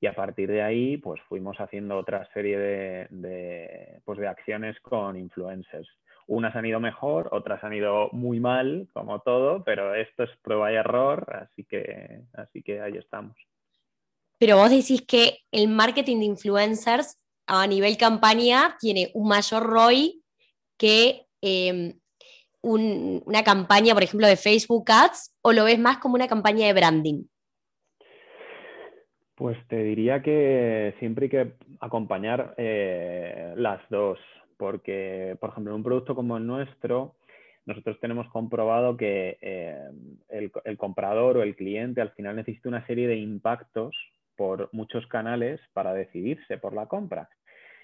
Y 0.00 0.06
a 0.06 0.14
partir 0.14 0.48
de 0.48 0.62
ahí, 0.62 0.96
pues 0.96 1.20
fuimos 1.28 1.56
haciendo 1.58 1.98
otra 1.98 2.28
serie 2.32 2.58
de, 2.58 3.06
de, 3.10 4.00
pues, 4.04 4.18
de 4.18 4.28
acciones 4.28 4.78
con 4.80 5.16
influencers 5.16 5.88
unas 6.28 6.54
han 6.54 6.66
ido 6.66 6.78
mejor, 6.78 7.30
otras 7.32 7.64
han 7.64 7.72
ido 7.72 8.10
muy 8.12 8.38
mal, 8.38 8.86
como 8.92 9.20
todo, 9.20 9.64
pero 9.64 9.94
esto 9.94 10.24
es 10.24 10.30
prueba 10.42 10.70
y 10.70 10.76
error, 10.76 11.26
así 11.34 11.64
que, 11.64 12.20
así 12.34 12.62
que 12.62 12.82
ahí 12.82 12.98
estamos. 12.98 13.34
Pero 14.38 14.58
vos 14.58 14.70
decís 14.70 15.02
que 15.02 15.38
el 15.50 15.68
marketing 15.68 16.18
de 16.18 16.24
influencers 16.26 17.16
a 17.46 17.66
nivel 17.66 17.96
campaña 17.96 18.76
tiene 18.78 19.10
un 19.14 19.26
mayor 19.26 19.62
ROI 19.64 20.22
que 20.76 21.26
em, 21.40 21.98
una 22.60 23.42
campaña, 23.42 23.94
por 23.94 24.02
ejemplo, 24.02 24.26
de 24.26 24.36
Facebook 24.36 24.84
Ads, 24.86 25.34
o 25.40 25.52
lo 25.52 25.64
ves 25.64 25.78
más 25.78 25.96
como 25.96 26.14
una 26.14 26.28
campaña 26.28 26.66
de 26.66 26.74
branding? 26.74 27.24
Pues 29.38 29.56
te 29.68 29.84
diría 29.84 30.20
que 30.20 30.96
siempre 30.98 31.26
hay 31.26 31.30
que 31.30 31.52
acompañar 31.78 32.54
eh, 32.56 33.54
las 33.56 33.80
dos, 33.88 34.18
porque, 34.56 35.36
por 35.40 35.50
ejemplo, 35.50 35.70
en 35.70 35.76
un 35.76 35.84
producto 35.84 36.16
como 36.16 36.36
el 36.36 36.44
nuestro, 36.44 37.14
nosotros 37.64 38.00
tenemos 38.00 38.28
comprobado 38.30 38.96
que 38.96 39.38
eh, 39.40 39.90
el, 40.28 40.76
comprador 40.76 41.36
o 41.36 41.42
el 41.44 41.54
cliente 41.54 42.00
al 42.00 42.10
final 42.10 42.34
necesita 42.34 42.68
una 42.68 42.84
serie 42.88 43.06
de 43.06 43.14
impactos 43.14 43.94
por 44.34 44.70
muchos 44.72 45.06
canales 45.06 45.60
para 45.72 45.94
decidirse 45.94 46.58
por 46.58 46.74
la 46.74 46.86
compra. 46.86 47.28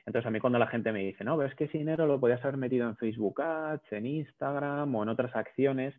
Entonces 0.06 0.26
a 0.26 0.32
mí 0.32 0.40
cuando 0.40 0.58
la 0.58 0.66
gente 0.66 0.90
me 0.90 1.04
dice, 1.04 1.22
no, 1.22 1.36
ves 1.36 1.54
que 1.54 1.66
ese 1.66 1.78
dinero 1.78 2.08
lo 2.08 2.18
podías 2.18 2.44
haber 2.44 2.56
metido 2.56 2.88
en 2.88 2.96
Facebook 2.96 3.40
Ads, 3.40 3.92
en 3.92 4.06
Instagram 4.06 4.92
o 4.92 5.04
en 5.04 5.08
otras 5.08 5.36
acciones, 5.36 5.94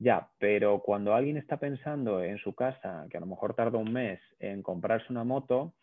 ya, 0.00 0.28
pero 0.38 0.80
cuando 0.80 1.14
alguien 1.14 1.36
está 1.36 1.58
pensando 1.58 2.24
en 2.24 2.38
su 2.38 2.54
casa, 2.54 3.06
que 3.10 3.18
a 3.18 3.20
lo 3.20 3.26
mejor 3.26 3.52
tarda 3.52 3.76
un 3.76 3.92
mes 3.92 4.18
en 4.38 4.62
comprarse 4.62 5.06
una 5.10 5.24
moto, 5.24 5.74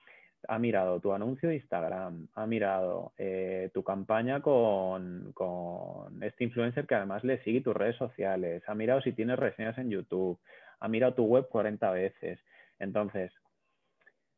ha 0.47 0.57
mirado 0.57 1.00
tu 1.00 1.13
anuncio 1.13 1.50
de 1.50 1.57
Instagram, 1.57 2.27
ha 2.33 2.47
mirado 2.47 3.13
eh, 3.19 3.69
tu 3.75 3.83
campaña 3.83 4.41
con, 4.41 5.31
con, 5.33 6.24
este 6.24 6.45
influencer 6.45 6.88
que 6.88 6.95
además 6.95 7.24
le 7.24 7.43
sigue 7.43 7.62
tus 7.62 7.75
redes 7.75 7.95
sociales, 7.97 8.63
ha 8.67 8.74
mirado 8.74 9.01
si 9.01 9.13
tienes 9.13 9.38
reseñas 9.38 9.77
en 9.77 9.91
YouTube, 9.91 10.39
ha 10.79 10.88
mirado 10.88 11.13
tu 11.13 11.25
web 11.25 11.47
40 11.47 11.91
veces. 11.91 12.39
Entonces, 12.79 13.31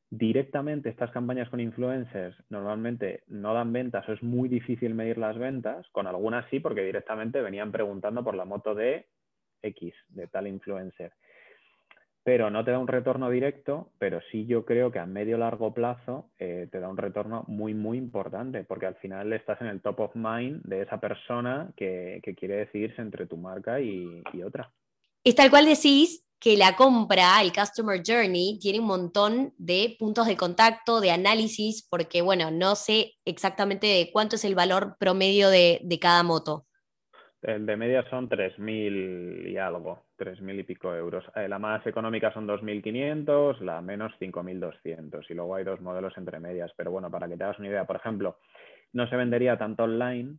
directamente 0.09 0.89
estas 0.89 1.11
campañas 1.11 1.47
con 1.47 1.61
influencers 1.61 2.35
normalmente 2.49 3.23
no 3.27 3.53
dan 3.53 3.71
ventas 3.71 4.07
o 4.09 4.11
es 4.13 4.21
muy 4.23 4.49
difícil 4.49 4.93
medir 4.93 5.17
las 5.17 5.37
ventas, 5.37 5.87
con 5.93 6.05
algunas 6.05 6.49
sí, 6.49 6.59
porque 6.59 6.83
directamente 6.83 7.41
venían 7.41 7.71
preguntando 7.71 8.25
por 8.25 8.35
la 8.35 8.43
moto 8.43 8.75
de 8.75 9.05
X 9.61 9.93
de 10.09 10.27
tal 10.27 10.47
influencer. 10.47 11.11
Pero 12.23 12.49
no 12.49 12.63
te 12.63 12.71
da 12.71 12.79
un 12.79 12.87
retorno 12.87 13.29
directo, 13.29 13.91
pero 13.97 14.19
sí 14.31 14.45
yo 14.45 14.65
creo 14.65 14.91
que 14.91 14.99
a 14.99 15.05
medio 15.05 15.37
largo 15.37 15.73
plazo 15.73 16.29
eh, 16.37 16.67
te 16.71 16.79
da 16.79 16.89
un 16.89 16.97
retorno 16.97 17.45
muy, 17.47 17.73
muy 17.73 17.97
importante, 17.97 18.63
porque 18.63 18.85
al 18.85 18.95
final 18.95 19.31
estás 19.33 19.61
en 19.61 19.67
el 19.67 19.81
top 19.81 20.01
of 20.01 20.15
mind 20.15 20.61
de 20.63 20.81
esa 20.81 20.99
persona 20.99 21.71
que, 21.75 22.21
quiere 22.37 22.57
decidirse 22.57 23.01
entre 23.01 23.25
tu 23.25 23.37
marca 23.37 23.79
y, 23.79 24.21
y 24.33 24.43
otra. 24.43 24.71
Es 25.23 25.35
tal 25.35 25.49
cual 25.49 25.65
decís 25.65 26.25
que 26.39 26.55
la 26.55 26.75
compra, 26.75 27.41
el 27.41 27.51
Customer 27.51 28.01
Journey, 28.05 28.57
tiene 28.59 28.79
un 28.79 28.87
montón 28.87 29.53
de 29.57 29.95
puntos 29.99 30.25
de 30.25 30.37
contacto, 30.37 31.01
de 31.01 31.11
análisis, 31.11 31.85
porque, 31.89 32.21
bueno, 32.21 32.49
no 32.49 32.75
sé 32.75 33.15
exactamente 33.25 34.09
cuánto 34.13 34.37
es 34.37 34.45
el 34.45 34.55
valor 34.55 34.95
promedio 34.97 35.49
de, 35.49 35.81
de 35.83 35.99
cada 35.99 36.23
moto. 36.23 36.65
El 37.41 37.65
de 37.65 37.77
media 37.77 38.03
son 38.09 38.27
3.000 38.27 39.47
y 39.47 39.57
algo, 39.57 40.03
3.000 40.17 40.59
y 40.59 40.63
pico 40.63 40.93
euros. 40.93 41.23
Eh, 41.35 41.47
la 41.47 41.57
más 41.57 41.85
económica 41.87 42.33
son 42.33 42.45
2.500, 42.45 43.59
la 43.61 43.81
menos 43.81 44.11
5.200 44.19 45.25
y 45.29 45.33
luego 45.33 45.55
hay 45.55 45.63
dos 45.63 45.79
modelos 45.79 46.17
entre 46.17 46.39
medias. 46.39 46.71
Pero 46.75 46.91
bueno, 46.91 47.09
para 47.09 47.29
que 47.29 47.37
te 47.37 47.43
hagas 47.45 47.59
una 47.59 47.69
idea, 47.69 47.85
por 47.85 47.95
ejemplo, 47.95 48.39
no 48.91 49.07
se 49.07 49.15
vendería 49.15 49.57
tanto 49.57 49.83
online 49.83 50.37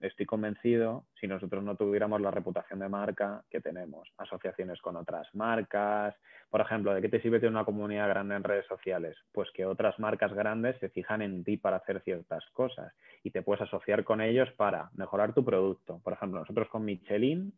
estoy 0.00 0.26
convencido, 0.26 1.04
si 1.20 1.26
nosotros 1.26 1.62
no 1.62 1.76
tuviéramos 1.76 2.20
la 2.20 2.30
reputación 2.30 2.80
de 2.80 2.88
marca 2.88 3.44
que 3.50 3.60
tenemos, 3.60 4.08
asociaciones 4.16 4.80
con 4.80 4.96
otras 4.96 5.28
marcas, 5.34 6.14
por 6.48 6.60
ejemplo, 6.60 6.92
¿de 6.92 7.02
qué 7.02 7.08
te 7.08 7.20
sirve 7.20 7.38
tener 7.38 7.52
una 7.52 7.64
comunidad 7.64 8.08
grande 8.08 8.34
en 8.34 8.44
redes 8.44 8.66
sociales? 8.66 9.16
Pues 9.32 9.48
que 9.52 9.66
otras 9.66 9.98
marcas 9.98 10.32
grandes 10.32 10.76
se 10.78 10.88
fijan 10.88 11.22
en 11.22 11.44
ti 11.44 11.56
para 11.56 11.76
hacer 11.76 12.00
ciertas 12.02 12.44
cosas 12.52 12.92
y 13.22 13.30
te 13.30 13.42
puedes 13.42 13.62
asociar 13.62 14.02
con 14.04 14.20
ellos 14.20 14.50
para 14.56 14.90
mejorar 14.94 15.32
tu 15.34 15.44
producto. 15.44 16.00
Por 16.02 16.14
ejemplo, 16.14 16.40
nosotros 16.40 16.68
con 16.68 16.84
Michelin 16.84 17.52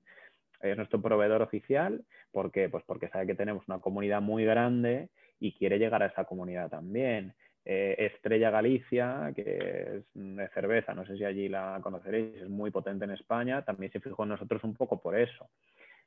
es 0.60 0.76
nuestro 0.76 1.00
proveedor 1.00 1.42
oficial, 1.42 2.04
¿por 2.30 2.52
qué? 2.52 2.68
Pues 2.68 2.84
porque 2.84 3.08
sabe 3.08 3.26
que 3.26 3.34
tenemos 3.34 3.66
una 3.66 3.80
comunidad 3.80 4.20
muy 4.20 4.44
grande 4.44 5.08
y 5.40 5.52
quiere 5.52 5.78
llegar 5.78 6.02
a 6.02 6.06
esa 6.06 6.24
comunidad 6.24 6.68
también. 6.68 7.34
Eh, 7.64 8.10
Estrella 8.12 8.50
Galicia, 8.50 9.32
que 9.36 9.42
es 9.42 10.04
de 10.14 10.48
cerveza, 10.48 10.94
no 10.94 11.06
sé 11.06 11.16
si 11.16 11.24
allí 11.24 11.48
la 11.48 11.78
conoceréis, 11.80 12.42
es 12.42 12.48
muy 12.48 12.70
potente 12.72 13.04
en 13.04 13.12
España, 13.12 13.64
también 13.64 13.92
se 13.92 14.00
fijó 14.00 14.24
en 14.24 14.30
nosotros 14.30 14.64
un 14.64 14.74
poco 14.74 15.00
por 15.00 15.16
eso. 15.16 15.48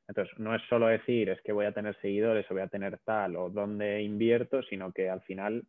Entonces, 0.07 0.37
no 0.37 0.53
es 0.53 0.61
solo 0.69 0.87
decir 0.87 1.29
es 1.29 1.41
que 1.41 1.53
voy 1.53 1.65
a 1.65 1.71
tener 1.71 1.99
seguidores 2.01 2.45
o 2.49 2.53
voy 2.53 2.63
a 2.63 2.67
tener 2.67 2.99
tal 3.05 3.37
o 3.37 3.49
dónde 3.49 4.01
invierto, 4.01 4.61
sino 4.63 4.91
que 4.91 5.09
al 5.09 5.21
final 5.21 5.65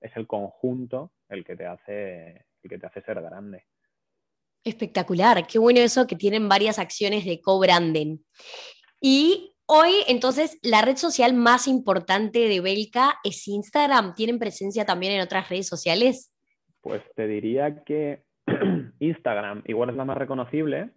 es 0.00 0.16
el 0.16 0.26
conjunto 0.26 1.12
el 1.28 1.44
que 1.44 1.56
te 1.56 1.66
hace, 1.66 2.46
el 2.62 2.70
que 2.70 2.78
te 2.78 2.86
hace 2.86 3.02
ser 3.02 3.20
grande. 3.20 3.64
Espectacular, 4.64 5.46
qué 5.46 5.58
bueno 5.58 5.80
eso 5.80 6.06
que 6.06 6.16
tienen 6.16 6.48
varias 6.48 6.78
acciones 6.78 7.24
de 7.24 7.40
co-branding. 7.40 8.18
Y 9.00 9.55
Hoy, 9.68 9.90
entonces, 10.06 10.60
la 10.62 10.82
red 10.82 10.94
social 10.94 11.34
más 11.34 11.66
importante 11.66 12.38
de 12.38 12.60
Belka 12.60 13.16
es 13.24 13.48
Instagram. 13.48 14.14
¿Tienen 14.14 14.38
presencia 14.38 14.84
también 14.84 15.14
en 15.14 15.22
otras 15.22 15.48
redes 15.48 15.66
sociales? 15.66 16.32
Pues 16.80 17.02
te 17.16 17.26
diría 17.26 17.82
que 17.82 18.22
Instagram 19.00 19.64
igual 19.66 19.90
es 19.90 19.96
la 19.96 20.04
más 20.04 20.18
reconocible, 20.18 20.90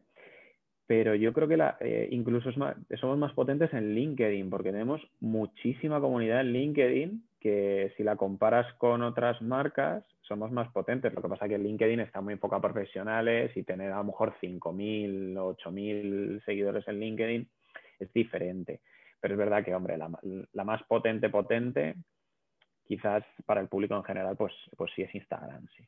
pero 0.85 1.15
yo 1.15 1.33
creo 1.33 1.47
que 1.47 1.57
la, 1.57 1.77
eh, 1.79 2.09
incluso 2.11 2.51
somos 2.51 3.17
más 3.17 3.33
potentes 3.33 3.73
en 3.73 3.95
LinkedIn, 3.95 4.51
porque 4.51 4.71
tenemos 4.71 5.01
muchísima 5.19 5.99
comunidad 5.99 6.41
en 6.41 6.53
LinkedIn 6.53 7.23
que 7.39 7.91
si 7.97 8.03
la 8.03 8.17
comparas 8.17 8.71
con 8.75 9.01
otras 9.01 9.41
marcas, 9.41 10.03
somos 10.21 10.51
más 10.51 10.71
potentes. 10.71 11.11
Lo 11.11 11.23
que 11.23 11.29
pasa 11.29 11.45
es 11.45 11.51
que 11.51 11.57
LinkedIn 11.57 12.01
está 12.01 12.21
muy 12.21 12.33
enfocado 12.33 12.59
a 12.59 12.71
profesionales 12.71 13.51
y 13.57 13.63
tener 13.63 13.91
a 13.91 13.97
lo 13.97 14.03
mejor 14.03 14.35
5.000 14.39 15.37
o 15.39 15.55
8.000 15.55 16.45
seguidores 16.45 16.87
en 16.87 16.99
LinkedIn 16.99 17.49
es 17.99 18.13
diferente. 18.13 18.81
Pero 19.19 19.33
es 19.33 19.37
verdad 19.37 19.63
que, 19.63 19.75
hombre, 19.75 19.97
la, 19.97 20.63
más 20.63 20.83
potente, 20.83 21.29
potente, 21.29 21.95
quizás 22.85 23.23
para 23.45 23.61
el 23.61 23.67
público 23.67 23.95
en 23.95 24.03
general, 24.03 24.37
pues, 24.37 24.53
pues 24.77 24.91
sí 24.95 25.01
es 25.01 25.13
Instagram, 25.13 25.67
sí. 25.75 25.83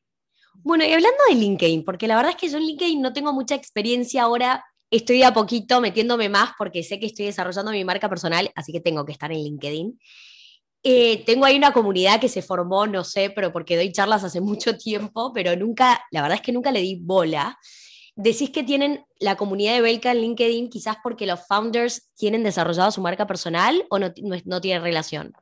Bueno, 0.55 0.83
y 0.83 0.91
hablando 0.91 1.23
de 1.29 1.35
LinkedIn, 1.35 1.85
porque 1.85 2.07
la 2.07 2.17
verdad 2.17 2.31
es 2.31 2.37
que 2.37 2.49
yo 2.49 2.57
en 2.57 2.65
LinkedIn 2.65 3.01
no 3.01 3.13
tengo 3.13 3.31
mucha 3.31 3.55
experiencia 3.55 4.23
ahora, 4.23 4.65
estoy 4.89 5.23
a 5.23 5.33
poquito 5.33 5.79
metiéndome 5.79 6.27
más 6.27 6.51
porque 6.57 6.83
sé 6.83 6.99
que 6.99 7.05
estoy 7.05 7.25
desarrollando 7.25 7.71
mi 7.71 7.85
marca 7.85 8.09
personal, 8.09 8.51
así 8.55 8.73
que 8.73 8.81
tengo 8.81 9.05
que 9.05 9.13
estar 9.13 9.31
en 9.31 9.39
LinkedIn. 9.43 9.97
Eh, 10.83 11.23
tengo 11.25 11.45
ahí 11.45 11.57
una 11.57 11.73
comunidad 11.73 12.19
que 12.19 12.27
se 12.27 12.41
formó, 12.41 12.87
no 12.87 13.03
sé, 13.03 13.29
pero 13.29 13.53
porque 13.53 13.75
doy 13.77 13.91
charlas 13.91 14.23
hace 14.23 14.41
mucho 14.41 14.77
tiempo, 14.77 15.31
pero 15.33 15.55
nunca, 15.55 16.03
la 16.11 16.21
verdad 16.21 16.35
es 16.35 16.41
que 16.41 16.51
nunca 16.51 16.71
le 16.71 16.81
di 16.81 16.99
bola. 17.01 17.57
Decís 18.15 18.49
que 18.49 18.63
tienen 18.63 19.05
la 19.19 19.35
comunidad 19.35 19.75
de 19.75 19.81
Belka 19.81 20.11
en 20.11 20.19
LinkedIn 20.19 20.69
quizás 20.69 20.97
porque 21.01 21.25
los 21.25 21.47
founders 21.47 22.11
tienen 22.15 22.43
desarrollado 22.43 22.91
su 22.91 23.01
marca 23.01 23.25
personal 23.25 23.83
o 23.89 23.99
no, 23.99 24.11
no, 24.45 24.61
tiene 24.61 24.81
relación. 24.81 25.33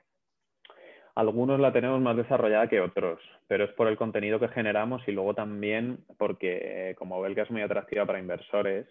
Algunos 1.15 1.59
la 1.59 1.73
tenemos 1.73 1.99
más 1.99 2.15
desarrollada 2.15 2.69
que 2.69 2.79
otros, 2.79 3.19
pero 3.47 3.65
es 3.65 3.71
por 3.71 3.87
el 3.87 3.97
contenido 3.97 4.39
que 4.39 4.47
generamos 4.49 5.01
y 5.07 5.11
luego 5.11 5.33
también 5.33 6.05
porque 6.17 6.95
como 6.97 7.19
Belka 7.19 7.41
es 7.41 7.51
muy 7.51 7.61
atractiva 7.61 8.05
para 8.05 8.19
inversores, 8.19 8.87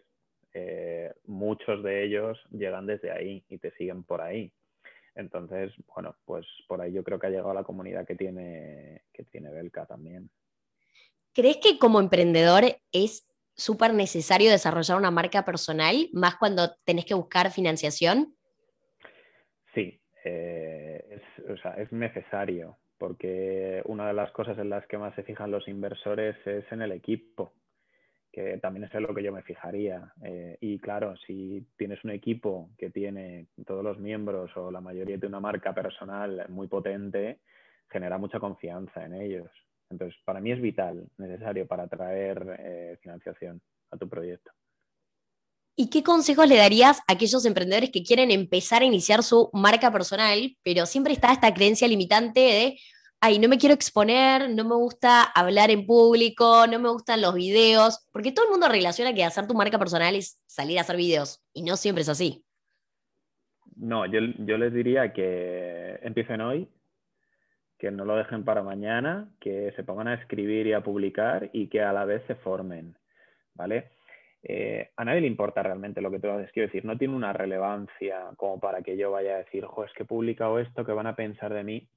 eh, 0.53 1.13
muchos 1.27 1.83
de 1.83 2.05
ellos 2.05 2.39
llegan 2.51 2.87
desde 2.87 3.13
ahí 3.13 3.45
y 3.49 3.59
te 3.59 3.71
siguen 3.77 4.03
por 4.03 4.21
ahí. 4.21 4.53
Entonces, 5.15 5.73
bueno, 5.95 6.17
pues 6.25 6.47
por 6.67 6.81
ahí 6.81 6.93
yo 6.93 7.05
creo 7.05 7.19
que 7.19 7.27
ha 7.27 7.31
llegado 7.31 7.51
a 7.51 7.55
la 7.55 7.65
comunidad 7.65 8.07
que 8.07 8.15
tiene, 8.15 9.03
que 9.13 9.25
tiene 9.25 9.51
Belka 9.51 9.87
también. 9.87 10.31
¿Crees 11.33 11.59
que 11.59 11.79
como 11.79 12.01
emprendedor 12.01 12.65
es 12.93 13.28
súper 13.59 13.93
necesario 13.93 14.51
desarrollar 14.51 14.97
una 14.97 15.11
marca 15.11 15.45
personal, 15.45 16.09
más 16.13 16.37
cuando 16.37 16.77
tenés 16.85 17.05
que 17.05 17.15
buscar 17.15 17.51
financiación? 17.51 18.35
Sí, 19.75 20.01
eh, 20.25 21.21
es, 21.77 21.93
necesario, 21.93 22.79
porque 22.97 23.83
una 23.85 24.07
de 24.07 24.15
las 24.15 24.31
cosas 24.31 24.57
en 24.59 24.71
las 24.71 24.87
que 24.87 24.97
más 24.97 25.15
se 25.17 25.25
fijan 25.25 25.51
los 25.51 25.67
inversores 25.67 26.37
es 26.47 26.71
en 26.71 26.83
el 26.83 26.93
equipo, 26.93 27.53
que 28.33 28.59
también 28.59 28.85
es 28.85 28.95
en 28.95 29.03
lo 29.03 29.15
que 29.15 29.25
yo 29.25 29.33
me 29.33 29.43
fijaría. 29.43 30.13
Eh, 30.23 30.57
y 30.61 30.79
claro, 30.79 31.17
si 31.27 31.67
tienes 31.77 32.03
un 32.05 32.13
equipo 32.13 32.71
que 32.79 32.91
tiene 32.91 33.49
todos 33.67 33.83
los 33.83 33.99
miembros 33.99 34.57
o 34.57 34.71
la 34.71 34.81
mayoría 34.81 35.19
de 35.19 35.27
una 35.27 35.41
marca 35.41 35.75
personal 35.75 36.47
muy 36.49 36.69
potente, 36.69 37.41
genera 37.91 38.19
mucha 38.19 38.39
confianza 38.39 39.05
en 39.05 39.15
ellos. 39.15 39.51
Entonces, 39.91 40.19
para 40.25 40.41
mí 40.41 40.53
es 40.53 40.61
vital, 40.61 41.09
necesario 41.17 41.67
para 41.67 41.85
atraer 41.85 42.57
eh, 42.59 42.99
financiación 43.01 43.61
a 43.91 43.97
tu 43.97 44.09
proyecto. 44.09 44.51
¿Y 45.81 45.91
qué 45.91 46.03
consejos 46.03 46.49
le 46.49 46.57
darías 46.57 46.99
a 47.07 47.13
aquellos 47.13 47.45
emprendedores 47.45 47.91
que 47.91 48.03
quieren 48.03 48.31
empezar 48.33 48.83
a 48.83 48.85
iniciar 48.85 49.23
su 49.23 49.49
marca 49.53 49.93
personal, 49.93 50.57
pero 50.65 50.87
siempre 50.87 51.13
está 51.13 51.33
esta 51.33 51.55
creencia 51.55 51.87
limitante 51.87 52.41
de, 52.41 52.79
ay, 53.21 53.39
no 53.39 53.49
me 53.49 53.59
quiero 53.59 53.77
exponer, 53.77 54.51
no 54.51 54.65
me 54.65 54.75
gusta 54.75 55.23
hablar 55.23 55.71
en 55.71 55.87
público, 55.87 56.67
no 56.67 56.81
me 56.81 56.91
gustan 56.91 57.21
los 57.21 57.33
videos, 57.35 58.05
porque 58.11 58.33
todo 58.33 58.47
el 58.47 58.51
mundo 58.51 58.69
relaciona 58.69 59.15
que 59.15 59.23
hacer 59.23 59.47
tu 59.47 59.55
marca 59.55 59.79
personal 59.79 60.17
es 60.17 60.43
salir 60.47 60.79
a 60.79 60.81
hacer 60.81 60.97
videos, 60.97 61.41
y 61.53 61.63
no 61.63 61.77
siempre 61.77 62.03
es 62.03 62.09
así. 62.09 62.45
No, 63.77 64.05
yo, 64.07 64.19
yo 64.39 64.59
les 64.59 64.75
diría 64.75 65.13
que 65.13 66.01
empiecen 66.03 66.41
hoy, 66.41 66.69
que 67.79 67.91
no 67.91 68.05
lo 68.05 68.17
dejen 68.17 68.45
para 68.45 68.63
mañana, 68.63 69.29
que 69.41 69.73
se 69.77 69.85
pongan 69.85 70.09
a 70.09 70.15
escribir 70.15 70.67
y 70.67 70.73
a 70.73 70.83
publicar 70.83 71.49
y 71.53 71.69
que 71.69 71.81
a 71.81 71.93
la 71.93 72.05
vez 72.05 72.23
se 72.27 72.35
formen, 72.35 72.97
¿vale? 73.55 73.91
Eh, 74.43 74.91
a 74.97 75.05
nadie 75.05 75.21
le 75.21 75.27
importa 75.27 75.63
realmente 75.63 76.01
lo 76.01 76.11
que 76.11 76.21
tú 76.21 76.29
haces. 76.29 76.51
Quiero 76.53 76.69
decir, 76.69 76.85
no 76.85 76.97
tiene 76.97 77.15
una 77.15 77.33
relevancia 77.33 78.31
como 78.37 78.61
para 78.61 78.83
que 78.83 78.97
yo 78.97 79.11
vaya 79.11 79.35
a 79.35 79.39
decir, 79.39 79.65
jo, 79.65 79.85
es 79.85 79.93
que 79.93 80.03
he 80.03 80.07
publicado 80.07 80.59
esto, 80.59 80.85
que 80.85 80.93
van 80.93 81.07
a 81.07 81.17
pensar 81.17 81.53
de 81.53 81.65
mí. 81.65 81.89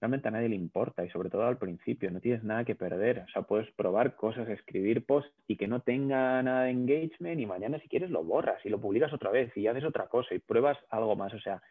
Realmente 0.00 0.28
a 0.28 0.30
nadie 0.30 0.50
le 0.50 0.56
importa 0.56 1.04
y 1.04 1.10
sobre 1.10 1.30
todo 1.30 1.46
al 1.46 1.56
principio, 1.56 2.10
no 2.10 2.20
tienes 2.20 2.44
nada 2.44 2.64
que 2.64 2.74
perder. 2.74 3.20
O 3.20 3.28
sea, 3.28 3.42
puedes 3.42 3.70
probar 3.72 4.14
cosas, 4.14 4.48
escribir 4.48 5.06
posts 5.06 5.32
y 5.46 5.56
que 5.56 5.66
no 5.66 5.80
tenga 5.80 6.42
nada 6.42 6.64
de 6.64 6.70
engagement 6.70 7.40
y 7.40 7.46
mañana 7.46 7.78
si 7.78 7.88
quieres 7.88 8.10
lo 8.10 8.22
borras 8.22 8.64
y 8.64 8.68
lo 8.68 8.80
publicas 8.80 9.12
otra 9.12 9.30
vez 9.30 9.56
y 9.56 9.66
haces 9.66 9.84
otra 9.84 10.06
cosa 10.08 10.34
y 10.34 10.38
pruebas 10.38 10.76
algo 10.90 11.16
más. 11.16 11.32
O 11.32 11.40
sea, 11.40 11.62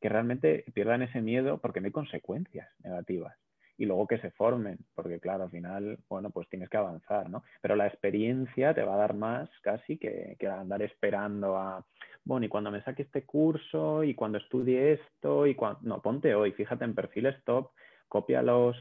que 0.00 0.08
realmente 0.08 0.64
pierdan 0.74 1.02
ese 1.02 1.20
miedo 1.20 1.58
porque 1.58 1.80
no 1.80 1.86
hay 1.86 1.92
consecuencias 1.92 2.68
negativas 2.82 3.36
y 3.80 3.86
luego 3.86 4.06
que 4.06 4.18
se 4.18 4.30
formen, 4.32 4.78
porque 4.94 5.20
claro, 5.20 5.44
al 5.44 5.50
final, 5.50 5.98
bueno, 6.10 6.28
pues 6.28 6.46
tienes 6.50 6.68
que 6.68 6.76
avanzar, 6.76 7.30
¿no? 7.30 7.42
Pero 7.62 7.76
la 7.76 7.86
experiencia 7.86 8.74
te 8.74 8.82
va 8.82 8.92
a 8.92 8.98
dar 8.98 9.14
más 9.14 9.48
casi 9.62 9.96
que, 9.96 10.36
que 10.38 10.46
andar 10.48 10.82
esperando 10.82 11.56
a, 11.56 11.82
bueno, 12.22 12.44
y 12.44 12.50
cuando 12.50 12.70
me 12.70 12.82
saque 12.82 13.04
este 13.04 13.24
curso 13.24 14.04
y 14.04 14.14
cuando 14.14 14.36
estudie 14.36 14.92
esto 14.92 15.46
y 15.46 15.54
cuando, 15.54 15.80
no, 15.82 16.02
ponte 16.02 16.34
hoy, 16.34 16.52
fíjate 16.52 16.84
en 16.84 16.94
perfiles 16.94 17.42
top, 17.44 17.70
cópialos, 18.06 18.76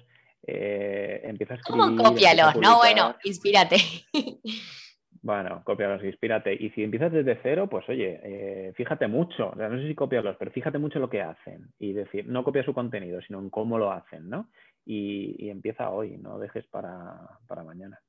eh, 0.46 1.22
empieza 1.24 1.54
a 1.54 1.58
escribir. 1.58 1.82
¿Cómo 1.82 2.04
cópialos? 2.04 2.58
No, 2.58 2.80
bueno, 2.80 3.16
inspírate. 3.24 3.78
Bueno, 5.22 5.62
cópialos, 5.66 6.04
inspírate. 6.04 6.54
Y 6.54 6.70
si 6.72 6.84
empiezas 6.84 7.12
desde 7.12 7.40
cero, 7.44 7.68
pues 7.70 7.88
oye, 7.90 8.20
eh, 8.24 8.74
fíjate 8.76 9.08
mucho, 9.08 9.54
no 9.56 9.78
sé 9.82 9.88
si 9.88 9.96
copiarlos, 9.96 10.38
pero 10.38 10.52
fíjate 10.52 10.78
mucho 10.78 11.00
lo 11.00 11.10
que 11.10 11.22
hacen. 11.22 11.68
Y 11.78 11.94
decir, 11.94 12.28
no 12.28 12.44
copia 12.44 12.64
su 12.64 12.74
contenido, 12.74 13.22
sino 13.22 13.40
en 13.40 13.50
cómo 13.50 13.78
lo 13.78 13.92
hacen, 13.92 14.30
¿no? 14.30 14.50
y, 14.90 15.50
empieza 15.50 15.92
hoy, 15.92 16.18
no 16.18 16.40
dejes 16.40 16.66
para, 16.68 17.40
mañana. 17.64 18.00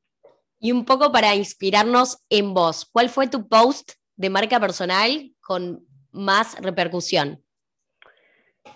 Y 0.58 0.72
un 0.72 0.84
poco 0.84 1.12
para 1.12 1.34
inspirarnos 1.34 2.24
en 2.30 2.54
vos, 2.54 2.88
¿cuál 2.90 3.08
fue 3.10 3.28
tu 3.28 3.48
post 3.48 3.92
de 4.16 4.30
marca 4.30 4.58
personal 4.58 5.32
con 5.40 5.84
más 6.12 6.60
repercusión? 6.62 7.42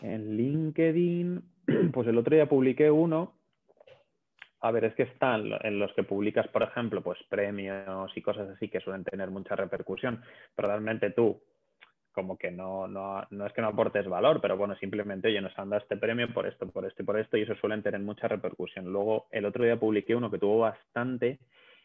En 0.02 0.36
LinkedIn, 0.36 1.42
pues 1.92 2.08
el 2.08 2.18
otro 2.18 2.36
día 2.36 2.48
publiqué 2.48 2.90
uno. 2.90 3.38
A 4.64 4.70
ver, 4.70 4.86
es 4.86 4.94
que 4.94 5.02
están 5.02 5.52
en 5.62 5.78
los 5.78 5.92
que 5.92 6.04
publicas, 6.04 6.48
por 6.48 6.62
ejemplo, 6.62 7.02
pues 7.02 7.18
premios 7.28 8.10
y 8.16 8.22
cosas 8.22 8.48
así 8.48 8.68
que 8.70 8.80
suelen 8.80 9.04
tener 9.04 9.30
mucha 9.30 9.54
repercusión, 9.54 10.22
pero 10.56 10.68
realmente 10.68 11.10
tú 11.10 11.38
como 12.12 12.38
que 12.38 12.50
no, 12.50 12.88
no, 12.88 13.26
no, 13.28 13.46
es 13.46 13.52
que 13.52 13.60
no 13.60 13.68
aportes 13.68 14.08
valor, 14.08 14.40
pero 14.40 14.56
bueno, 14.56 14.74
simplemente, 14.76 15.28
oye, 15.28 15.42
nos 15.42 15.58
han 15.58 15.68
dado 15.68 15.82
este 15.82 15.98
premio 15.98 16.32
por 16.32 16.46
esto, 16.46 16.66
por 16.70 16.86
esto 16.86 17.02
y 17.02 17.04
por 17.04 17.18
esto, 17.18 17.36
y 17.36 17.42
eso 17.42 17.54
suelen 17.56 17.82
tener 17.82 18.00
mucha 18.00 18.26
repercusión. 18.26 18.86
Luego, 18.86 19.26
el 19.32 19.44
otro 19.44 19.64
día 19.64 19.78
publiqué 19.78 20.14
uno 20.14 20.30
que 20.30 20.38
tuvo 20.38 20.60
bastante, 20.60 21.40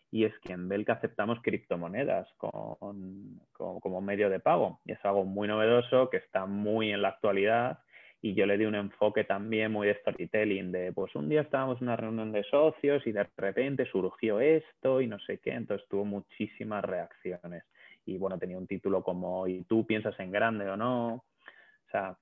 y 0.10 0.24
es 0.24 0.40
que 0.40 0.54
en 0.54 0.70
Belka 0.70 0.94
aceptamos 0.94 1.42
criptomonedas 1.42 2.30
como 2.38 4.02
medio 4.02 4.30
de 4.30 4.40
pago. 4.40 4.80
Y 4.86 4.94
es 4.94 5.04
algo 5.04 5.26
muy 5.26 5.50
novedoso, 5.50 6.10
que 6.10 6.18
está 6.18 6.46
muy 6.46 6.94
en 6.94 7.02
la 7.02 7.10
actualidad, 7.10 7.80
y 8.22 8.34
yo 8.34 8.46
le 8.46 8.58
di 8.58 8.66
un 8.66 8.76
enfoque 8.76 9.24
también 9.24 9.72
muy 9.72 9.88
de 9.88 9.96
storytelling, 9.96 10.72
de 10.72 10.92
pues 10.92 11.16
un 11.16 11.30
día 11.30 11.42
estábamos 11.42 11.78
en 11.78 11.88
una 11.88 11.96
reunión 11.96 12.32
de 12.32 12.44
socios 12.44 13.06
y 13.06 13.12
de 13.12 13.28
repente 13.38 13.86
surgió 13.86 14.40
esto 14.40 15.00
y 15.00 15.08
no 15.08 15.20
sé 15.20 15.38
qué, 15.38 15.52
entonces 15.52 15.88
tuvo 15.90 16.06
muchísimas 16.06 16.84
reacciones 16.84 17.64
y 18.06 18.18
bueno, 18.18 18.38
tenía 18.38 18.58
un 18.58 18.68
título 18.68 19.04
como 19.04 19.48
¿y 19.48 19.64
tú 19.64 19.86
piensas 19.86 20.20
en 20.20 20.32
grande 20.32 20.70
o 20.70 20.76
no? 20.76 21.14
O 21.16 21.92
sea, 21.92 22.18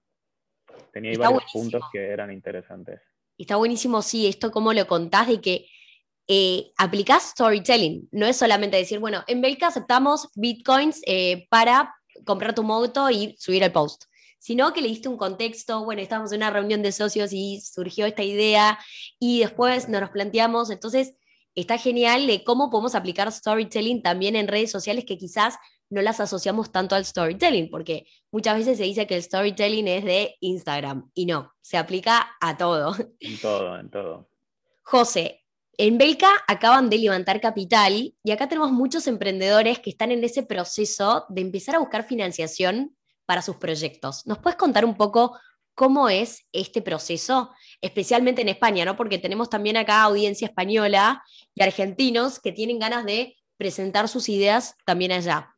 tenía 0.92 1.18
varios 1.18 1.46
puntos 1.52 1.84
que 1.92 2.08
eran 2.10 2.32
interesantes. 2.32 3.02
Está 3.38 3.56
buenísimo, 3.56 4.02
sí, 4.02 4.28
esto 4.28 4.52
como 4.52 4.74
lo 4.74 4.86
contás 4.88 5.28
de 5.28 5.42
que 5.42 5.68
eh, 6.28 6.72
aplicás 6.78 7.32
storytelling. 7.32 8.10
No 8.12 8.26
es 8.26 8.38
solamente 8.38 8.78
decir, 8.78 9.00
bueno, 9.00 9.24
en 9.28 9.42
Belka 9.42 9.68
aceptamos 9.68 10.30
bitcoins 10.36 11.02
eh, 11.06 11.48
para 11.50 11.96
comprar 12.26 12.54
tu 12.54 12.64
moto 12.64 13.10
y 13.10 13.36
subir 13.38 13.64
el 13.64 13.72
post, 13.72 14.06
sino 14.40 14.74
que 14.74 14.82
le 14.82 14.88
diste 14.90 15.10
un 15.10 15.18
contexto, 15.18 15.84
bueno, 15.84 16.02
estábamos 16.02 16.32
en 16.32 16.40
una 16.40 16.52
reunión 16.52 16.82
de 16.82 16.92
socios 16.92 17.34
y 17.34 17.62
surgió 17.62 18.06
esta 18.06 18.24
idea 18.24 18.80
y 19.20 19.40
después 19.40 19.90
nos 19.90 20.10
planteamos, 20.10 20.70
entonces 20.70 21.16
está 21.56 21.78
genial 21.78 22.28
de 22.28 22.44
cómo 22.44 22.70
podemos 22.70 22.96
aplicar 22.96 23.32
storytelling 23.32 24.02
también 24.02 24.36
en 24.36 24.48
redes 24.48 24.72
sociales 24.72 25.06
que 25.06 25.18
quizás 25.18 25.56
no 25.90 26.02
las 26.02 26.20
asociamos 26.20 26.72
tanto 26.72 26.96
al 26.96 27.06
storytelling, 27.06 27.70
porque 27.70 28.08
muchas 28.32 28.58
veces 28.58 28.78
se 28.78 28.84
dice 28.84 29.08
que 29.08 29.16
el 29.16 29.24
storytelling 29.24 29.88
es 29.88 30.04
de 30.04 30.36
Instagram 30.42 31.10
y 31.14 31.26
no, 31.26 31.54
se 31.62 31.78
aplica 31.78 32.36
a 32.42 32.58
todo. 32.58 32.96
En 33.20 33.40
todo, 33.40 33.80
en 33.80 33.90
todo. 33.90 34.30
José, 34.84 35.46
en 35.78 35.98
Belka 35.98 36.32
acaban 36.48 36.90
de 36.90 36.98
levantar 36.98 37.40
capital 37.40 38.16
y 38.24 38.32
acá 38.32 38.50
tenemos 38.50 38.72
muchos 38.72 39.08
emprendedores 39.08 39.80
que 39.80 39.92
están 39.92 40.12
en 40.12 40.24
ese 40.24 40.44
proceso 40.44 41.26
de 41.30 41.42
empezar 41.42 41.76
a 41.76 41.80
buscar 41.80 42.04
financiación 42.04 42.97
para 43.28 43.44
sus 43.44 43.58
proyectos. 43.58 44.26
¿Nos 44.26 44.40
puedes 44.40 44.58
contar 44.58 44.86
un 44.86 44.96
poco 44.96 45.38
cómo 45.76 46.10
es 46.10 46.48
este 46.52 46.82
proceso, 46.82 47.52
especialmente 47.82 48.42
en 48.42 48.50
España, 48.50 48.84
¿no? 48.84 48.96
Porque 48.96 49.20
tenemos 49.20 49.48
también 49.48 49.78
acá 49.78 50.02
audiencia 50.02 50.48
española 50.48 51.22
y 51.54 51.62
argentinos 51.62 52.40
que 52.40 52.52
tienen 52.52 52.80
ganas 52.80 53.06
de 53.06 53.36
presentar 53.58 54.08
sus 54.08 54.28
ideas 54.30 54.76
también 54.86 55.12
allá. 55.12 55.54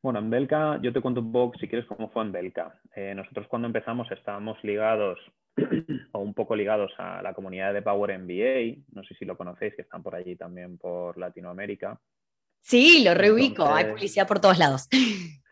Bueno, 0.00 0.20
en 0.20 0.30
Belka, 0.30 0.80
yo 0.80 0.92
te 0.92 1.00
cuento 1.00 1.20
un 1.20 1.32
poco, 1.32 1.58
si 1.58 1.68
quieres, 1.68 1.86
cómo 1.86 2.08
fue 2.10 2.22
en 2.22 2.32
Belka. 2.32 2.80
Eh, 2.94 3.14
nosotros 3.14 3.46
cuando 3.48 3.66
empezamos 3.66 4.10
estábamos 4.10 4.56
ligados 4.62 5.18
o 6.12 6.20
un 6.20 6.32
poco 6.32 6.54
ligados 6.54 6.92
a 6.98 7.20
la 7.22 7.34
comunidad 7.34 7.74
de 7.74 7.82
Power 7.82 8.18
MBA, 8.18 8.84
no 8.92 9.02
sé 9.04 9.14
si 9.18 9.24
lo 9.24 9.36
conocéis, 9.36 9.74
que 9.74 9.82
están 9.82 10.02
por 10.02 10.14
allí 10.14 10.36
también 10.36 10.78
por 10.78 11.18
Latinoamérica. 11.18 12.00
Sí, 12.60 13.04
lo 13.04 13.14
reubico, 13.14 13.66
hay 13.66 13.84
publicidad 13.86 14.26
por 14.26 14.40
todos 14.40 14.58
lados. 14.58 14.88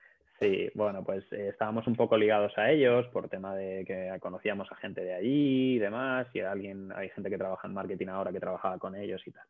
Sí, 0.44 0.70
bueno, 0.74 1.02
pues 1.02 1.24
eh, 1.33 1.48
estábamos 1.48 1.87
un 1.87 1.96
poco 1.96 2.18
ligados 2.18 2.52
a 2.59 2.70
ellos 2.70 3.07
por 3.14 3.30
tema 3.30 3.54
de 3.54 3.83
que 3.87 4.14
conocíamos 4.20 4.70
a 4.70 4.76
gente 4.76 5.02
de 5.02 5.14
allí 5.14 5.76
y 5.76 5.78
demás, 5.78 6.26
y 6.35 6.40
alguien, 6.40 6.92
hay 6.94 7.09
gente 7.09 7.30
que 7.30 7.38
trabaja 7.38 7.66
en 7.66 7.72
marketing 7.72 8.09
ahora 8.09 8.30
que 8.30 8.40
trabajaba 8.40 8.78
con 8.78 8.94
ellos 8.94 9.22
y 9.26 9.30
tal. 9.30 9.46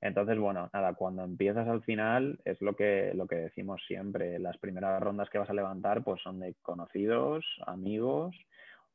Entonces, 0.00 0.36
bueno, 0.36 0.68
nada, 0.72 0.94
cuando 0.94 1.22
empiezas 1.22 1.68
al 1.68 1.84
final 1.84 2.40
es 2.44 2.60
lo 2.60 2.74
que, 2.74 3.12
lo 3.14 3.28
que 3.28 3.36
decimos 3.36 3.80
siempre. 3.86 4.40
Las 4.40 4.58
primeras 4.58 5.00
rondas 5.00 5.30
que 5.30 5.38
vas 5.38 5.50
a 5.50 5.54
levantar 5.54 6.02
pues 6.02 6.20
son 6.20 6.40
de 6.40 6.54
conocidos, 6.62 7.44
amigos 7.64 8.34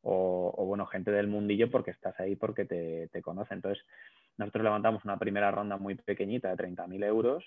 o, 0.01 0.65
bueno, 0.65 0.85
gente 0.87 1.11
del 1.11 1.27
mundillo 1.27 1.71
porque 1.71 1.91
estás 1.91 2.19
ahí 2.19 2.35
porque 2.35 2.65
te, 2.65 3.07
te 3.07 3.21
conocen. 3.21 3.59
Entonces, 3.59 3.81
nosotros 4.37 4.65
levantamos 4.65 5.05
una 5.05 5.17
primera 5.17 5.51
ronda 5.51 5.77
muy 5.77 5.95
pequeñita 5.95 6.53
de 6.53 6.57
30.000 6.57 7.05
euros 7.05 7.45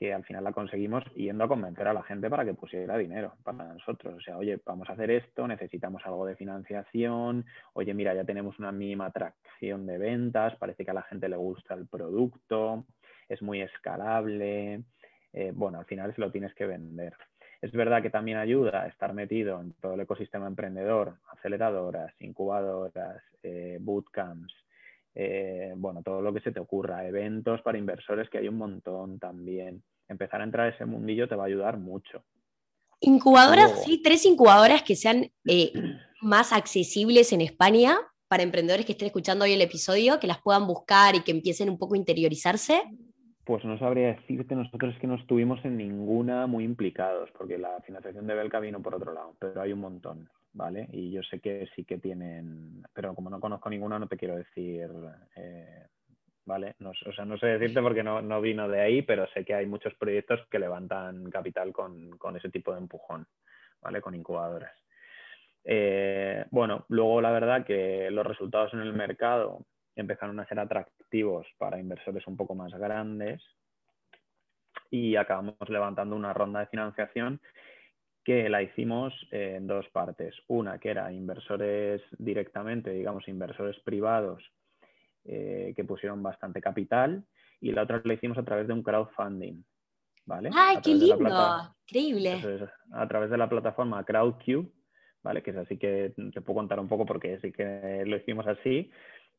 que 0.00 0.14
al 0.14 0.24
final 0.24 0.42
la 0.42 0.52
conseguimos 0.52 1.04
yendo 1.14 1.44
a 1.44 1.48
convencer 1.48 1.86
a 1.86 1.92
la 1.92 2.02
gente 2.02 2.30
para 2.30 2.46
que 2.46 2.54
pusiera 2.54 2.96
dinero 2.96 3.34
para 3.44 3.74
nosotros. 3.74 4.14
O 4.14 4.20
sea, 4.22 4.38
oye, 4.38 4.58
vamos 4.64 4.88
a 4.88 4.94
hacer 4.94 5.10
esto, 5.10 5.46
necesitamos 5.46 6.00
algo 6.06 6.24
de 6.24 6.36
financiación, 6.36 7.44
oye, 7.74 7.92
mira, 7.92 8.14
ya 8.14 8.24
tenemos 8.24 8.58
una 8.58 8.72
mínima 8.72 9.04
atracción 9.04 9.86
de 9.86 9.98
ventas, 9.98 10.56
parece 10.56 10.86
que 10.86 10.90
a 10.90 10.94
la 10.94 11.02
gente 11.02 11.28
le 11.28 11.36
gusta 11.36 11.74
el 11.74 11.86
producto, 11.86 12.86
es 13.28 13.42
muy 13.42 13.60
escalable. 13.60 14.84
Eh, 15.34 15.52
bueno, 15.54 15.78
al 15.78 15.84
final 15.84 16.14
se 16.14 16.22
lo 16.22 16.32
tienes 16.32 16.54
que 16.54 16.64
vender. 16.64 17.12
Es 17.60 17.70
verdad 17.72 18.00
que 18.00 18.08
también 18.08 18.38
ayuda 18.38 18.84
a 18.84 18.86
estar 18.86 19.12
metido 19.12 19.60
en 19.60 19.74
todo 19.74 19.92
el 19.92 20.00
ecosistema 20.00 20.46
emprendedor, 20.46 21.18
aceleradoras, 21.30 22.14
incubadoras, 22.20 23.22
eh, 23.42 23.76
bootcamps, 23.78 24.54
eh, 25.14 25.72
bueno, 25.76 26.02
todo 26.02 26.22
lo 26.22 26.32
que 26.32 26.40
se 26.40 26.52
te 26.52 26.60
ocurra, 26.60 27.06
eventos 27.06 27.60
para 27.62 27.78
inversores, 27.78 28.28
que 28.30 28.38
hay 28.38 28.48
un 28.48 28.58
montón 28.58 29.18
también. 29.18 29.82
Empezar 30.08 30.40
a 30.40 30.44
entrar 30.44 30.66
a 30.66 30.74
ese 30.74 30.86
mundillo 30.86 31.28
te 31.28 31.36
va 31.36 31.44
a 31.44 31.46
ayudar 31.46 31.78
mucho. 31.78 32.24
Incubadoras, 33.00 33.84
sí, 33.84 34.02
tres 34.02 34.26
incubadoras 34.26 34.82
que 34.82 34.94
sean 34.94 35.30
eh, 35.46 35.72
más 36.20 36.52
accesibles 36.52 37.32
en 37.32 37.40
España 37.40 37.96
para 38.28 38.42
emprendedores 38.42 38.86
que 38.86 38.92
estén 38.92 39.06
escuchando 39.06 39.44
hoy 39.44 39.52
el 39.52 39.62
episodio, 39.62 40.20
que 40.20 40.26
las 40.26 40.40
puedan 40.40 40.66
buscar 40.66 41.14
y 41.14 41.22
que 41.22 41.32
empiecen 41.32 41.70
un 41.70 41.78
poco 41.78 41.94
a 41.94 41.98
interiorizarse. 41.98 42.82
Pues 43.44 43.64
no 43.64 43.78
sabría 43.78 44.14
decirte, 44.14 44.54
nosotros 44.54 44.94
es 44.94 45.00
que 45.00 45.06
no 45.06 45.16
estuvimos 45.16 45.64
en 45.64 45.76
ninguna 45.78 46.46
muy 46.46 46.62
implicados, 46.62 47.30
porque 47.36 47.58
la 47.58 47.80
financiación 47.80 48.26
de 48.26 48.34
Belka 48.34 48.60
vino 48.60 48.80
por 48.80 48.94
otro 48.94 49.12
lado, 49.12 49.34
pero 49.40 49.60
hay 49.60 49.72
un 49.72 49.80
montón. 49.80 50.28
¿Vale? 50.52 50.88
Y 50.92 51.10
yo 51.10 51.22
sé 51.22 51.40
que 51.40 51.68
sí 51.74 51.84
que 51.84 51.98
tienen, 51.98 52.82
pero 52.92 53.14
como 53.14 53.30
no 53.30 53.40
conozco 53.40 53.70
ninguna, 53.70 53.98
no 53.98 54.08
te 54.08 54.16
quiero 54.16 54.36
decir, 54.36 54.90
eh, 55.36 55.86
¿vale? 56.44 56.74
No, 56.78 56.90
o 56.90 57.12
sea, 57.12 57.24
no 57.24 57.38
sé 57.38 57.46
decirte 57.46 57.80
porque 57.80 58.02
no, 58.02 58.20
no, 58.22 58.40
vino 58.40 58.68
de 58.68 58.80
ahí, 58.80 59.02
pero 59.02 59.26
sé 59.28 59.44
que 59.44 59.54
hay 59.54 59.66
muchos 59.66 59.94
proyectos 59.94 60.40
que 60.50 60.58
levantan 60.58 61.30
capital 61.30 61.72
con, 61.72 62.10
con 62.18 62.36
ese 62.36 62.50
tipo 62.50 62.72
de 62.72 62.78
empujón, 62.78 63.26
¿vale? 63.80 64.00
Con 64.00 64.14
incubadoras. 64.14 64.72
Eh, 65.64 66.44
bueno, 66.50 66.86
luego 66.88 67.20
la 67.20 67.30
verdad 67.30 67.64
que 67.64 68.10
los 68.10 68.26
resultados 68.26 68.72
en 68.74 68.80
el 68.80 68.92
mercado 68.92 69.66
empezaron 69.94 70.40
a 70.40 70.46
ser 70.46 70.58
atractivos 70.58 71.46
para 71.58 71.78
inversores 71.78 72.26
un 72.26 72.36
poco 72.36 72.54
más 72.54 72.72
grandes 72.72 73.42
y 74.90 75.16
acabamos 75.16 75.56
levantando 75.68 76.16
una 76.16 76.32
ronda 76.32 76.60
de 76.60 76.66
financiación 76.66 77.40
que 78.24 78.48
la 78.48 78.62
hicimos 78.62 79.14
en 79.30 79.66
dos 79.66 79.88
partes. 79.88 80.34
Una 80.48 80.78
que 80.78 80.90
era 80.90 81.12
inversores 81.12 82.02
directamente, 82.18 82.90
digamos, 82.90 83.26
inversores 83.28 83.78
privados 83.80 84.42
eh, 85.24 85.72
que 85.74 85.84
pusieron 85.84 86.22
bastante 86.22 86.60
capital 86.60 87.24
y 87.60 87.72
la 87.72 87.82
otra 87.82 88.00
la 88.04 88.14
hicimos 88.14 88.38
a 88.38 88.44
través 88.44 88.66
de 88.66 88.72
un 88.74 88.82
crowdfunding. 88.82 89.62
¿vale? 90.30 90.50
¡Ay, 90.54 90.78
qué 90.82 90.94
lindo! 90.94 91.74
Increíble. 91.86 92.68
a 92.92 93.08
través 93.08 93.30
de 93.30 93.36
la 93.36 93.48
plataforma 93.48 94.04
Crowdcube, 94.04 94.70
¿vale? 95.22 95.42
Que 95.42 95.50
es 95.50 95.56
así 95.56 95.76
que 95.76 96.14
te 96.32 96.40
puedo 96.40 96.58
contar 96.58 96.78
un 96.78 96.88
poco 96.88 97.04
porque 97.04 97.38
sí 97.40 97.52
que 97.52 98.04
lo 98.06 98.16
hicimos 98.16 98.46
así. 98.46 98.90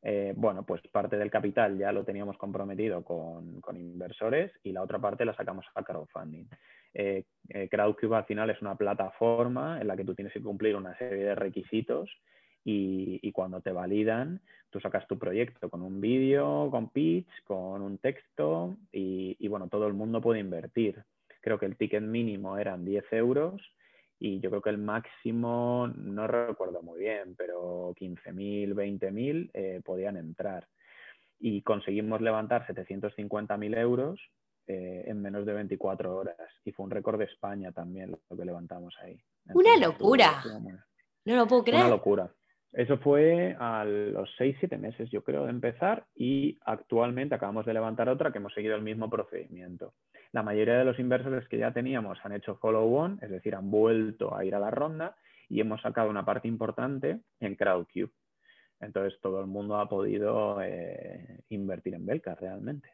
Eh, 0.04 0.34
bueno, 0.36 0.64
pues 0.64 0.82
parte 0.92 1.18
del 1.18 1.30
capital 1.30 1.78
ya 1.78 1.92
lo 1.92 2.04
teníamos 2.04 2.38
comprometido 2.38 3.04
con, 3.04 3.62
inversores 3.76 4.52
y 4.64 4.72
la 4.72 4.82
otra 4.82 5.00
parte 5.00 5.26
la 5.26 5.36
sacamos 5.36 5.66
a 5.76 5.84
crowdfunding. 5.84 6.46
Eh, 6.94 7.24
eh, 7.50 7.70
Crowdcube 7.70 8.18
al 8.18 8.26
final 8.26 8.50
es 8.50 8.62
una 8.62 8.76
plataforma 8.76 9.80
en 9.80 9.88
la 9.88 9.96
que 9.96 10.04
tú 10.04 10.16
tienes 10.16 10.34
que 10.34 10.42
cumplir 10.42 10.76
una 10.76 10.98
serie 10.98 11.24
de 11.24 11.36
requisitos 11.36 12.10
y, 12.64 13.32
cuando 13.32 13.62
te 13.62 13.72
validan, 13.72 14.40
tú 14.70 14.80
sacas 14.80 15.08
tu 15.08 15.18
proyecto 15.18 15.70
con 15.70 15.82
un 15.82 16.00
vídeo, 16.00 16.70
con 16.70 16.90
pitch, 16.90 17.44
con 17.44 17.82
un 17.82 17.98
texto 17.98 18.78
y, 18.92 19.36
y, 19.40 19.48
bueno, 19.48 19.68
todo 19.68 19.88
el 19.88 19.94
mundo 19.94 20.22
puede 20.22 20.42
invertir. 20.42 21.04
Creo 21.42 21.58
que 21.58 21.66
el 21.66 21.76
ticket 21.76 22.04
mínimo 22.04 22.58
eran 22.58 22.86
10 22.86 23.06
euros 23.14 23.62
y 24.24 24.40
yo 24.40 24.52
creo 24.52 24.62
que 24.62 24.70
el 24.70 24.78
máximo, 24.78 25.88
no 25.96 26.28
recuerdo 26.28 26.84
muy 26.84 27.00
bien, 27.00 27.34
pero 27.36 27.96
15.000, 28.00 28.76
20.000 28.76 29.50
eh, 29.52 29.82
podían 29.84 30.16
entrar. 30.16 30.68
Y 31.40 31.64
conseguimos 31.64 32.22
levantar 32.22 32.68
750.000 32.68 33.78
euros 33.80 34.20
eh, 34.68 35.06
en 35.08 35.24
menos 35.24 35.44
de 35.48 35.54
24 35.54 36.16
horas. 36.16 36.38
Y 36.64 36.72
fue 36.72 36.86
un 36.86 36.92
récord 36.92 37.18
de 37.18 37.26
España 37.26 37.72
también 37.72 38.12
lo 38.12 38.38
que 38.38 38.46
levantamos 38.46 38.96
ahí. 39.02 39.20
una 39.56 39.76
locura. 39.78 40.44
no 41.26 41.36
lo 41.36 41.48
puedo 41.48 41.64
creer. 41.64 41.82
Una 41.82 41.90
locura. 41.90 42.32
Eso 42.74 42.98
fue 43.00 43.56
a 43.60 43.84
los 43.84 44.30
6-7 44.40 44.78
meses, 44.78 45.10
yo 45.12 45.24
creo, 45.24 45.44
de 45.44 45.50
empezar 45.50 46.06
y 46.16 46.58
actualmente 46.64 47.36
acabamos 47.36 47.66
de 47.66 47.74
levantar 47.74 48.08
otra 48.08 48.32
que 48.32 48.38
hemos 48.38 48.54
seguido 48.54 48.76
el 48.76 48.82
mismo 48.82 49.10
procedimiento. 49.10 49.94
La 50.32 50.42
mayoría 50.42 50.78
de 50.78 50.86
los 50.86 50.98
inversores 50.98 51.48
que 51.50 51.58
ya 51.58 51.74
teníamos 51.74 52.20
han 52.24 52.32
hecho 52.32 52.56
follow-on, 52.56 53.20
es 53.22 53.30
decir, 53.30 53.56
han 53.56 53.70
vuelto 53.70 54.36
a 54.36 54.46
ir 54.46 54.56
a 54.56 54.60
la 54.60 54.72
ronda 54.72 55.18
y 55.50 55.60
hemos 55.60 55.82
sacado 55.82 56.10
una 56.10 56.24
parte 56.24 56.48
importante 56.48 57.20
en 57.42 57.56
CrowdCube. 57.56 58.12
Entonces 58.80 59.20
todo 59.22 59.42
el 59.42 59.48
mundo 59.48 59.76
ha 59.76 59.90
podido 59.90 60.62
eh, 60.62 61.42
invertir 61.50 61.94
en 61.96 62.06
Belka 62.06 62.36
realmente. 62.36 62.90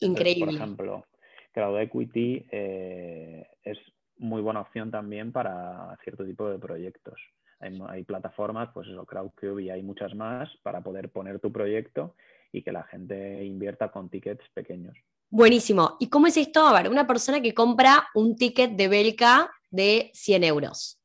Increíble. 0.00 0.44
por 0.44 0.54
ejemplo, 0.54 1.06
Crowd 1.52 1.80
Equity 1.80 2.46
eh, 2.50 3.46
es 3.62 3.78
muy 4.18 4.42
buena 4.42 4.60
opción 4.60 4.90
también 4.90 5.32
para 5.32 5.96
cierto 6.04 6.26
tipo 6.26 6.50
de 6.50 6.58
proyectos. 6.58 7.18
Hay, 7.60 8.04
plataformas, 8.04 8.70
pues 8.74 8.88
eso, 8.88 9.06
Crowdcube 9.06 9.62
y 9.62 9.70
hay 9.70 9.82
muchas 9.82 10.14
más 10.14 10.48
para 10.62 10.82
poder 10.82 11.10
poner 11.10 11.40
tu 11.40 11.50
proyecto 11.50 12.14
y 12.52 12.62
que 12.62 12.72
la 12.72 12.84
gente 12.84 13.44
invierta 13.44 13.90
con 13.90 14.08
tickets 14.08 14.44
pequeños. 14.52 14.96
Buenísimo. 15.30 15.96
¿Y 15.98 16.08
cómo 16.08 16.26
es 16.26 16.36
esto? 16.36 16.66
A 16.66 16.72
ver, 16.72 16.90
una 16.90 17.06
persona 17.06 17.40
que 17.40 17.54
compra 17.54 18.08
un 18.14 18.36
ticket 18.36 18.72
de 18.72 18.88
Belka 18.88 19.50
de 19.70 20.10
100 20.14 20.44
euros. 20.44 21.00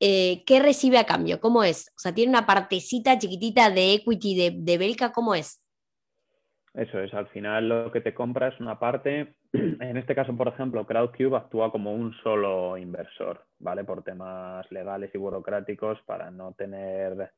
Eh, 0.00 0.42
¿Qué 0.46 0.60
recibe 0.60 0.98
a 0.98 1.04
cambio? 1.04 1.40
¿Cómo 1.40 1.62
es? 1.62 1.92
O 1.96 1.98
sea, 1.98 2.14
¿tiene 2.14 2.30
una 2.30 2.46
partecita 2.46 3.18
chiquitita 3.18 3.70
de 3.70 3.94
equity 3.94 4.36
de, 4.36 4.52
de 4.56 4.78
Belka? 4.78 5.12
¿Cómo 5.12 5.34
es? 5.34 5.62
Eso 6.74 6.98
es, 6.98 7.14
al 7.14 7.28
final 7.28 7.68
lo 7.68 7.92
que 7.92 8.00
te 8.00 8.14
compra 8.14 8.48
es 8.48 8.58
una 8.60 8.78
parte, 8.78 9.36
en 9.54 9.96
este 9.96 10.14
caso, 10.14 10.36
por 10.36 10.48
ejemplo, 10.48 10.84
Crowdcube 10.84 11.36
actúa 11.36 11.70
como 11.70 11.94
un 11.94 12.12
solo 12.22 12.76
inversor, 12.76 13.44
¿vale? 13.60 13.84
Por 13.84 14.02
temas 14.02 14.70
legales 14.72 15.10
y 15.14 15.18
burocráticos 15.18 16.00
para 16.06 16.30
no 16.30 16.52
tener 16.54 17.30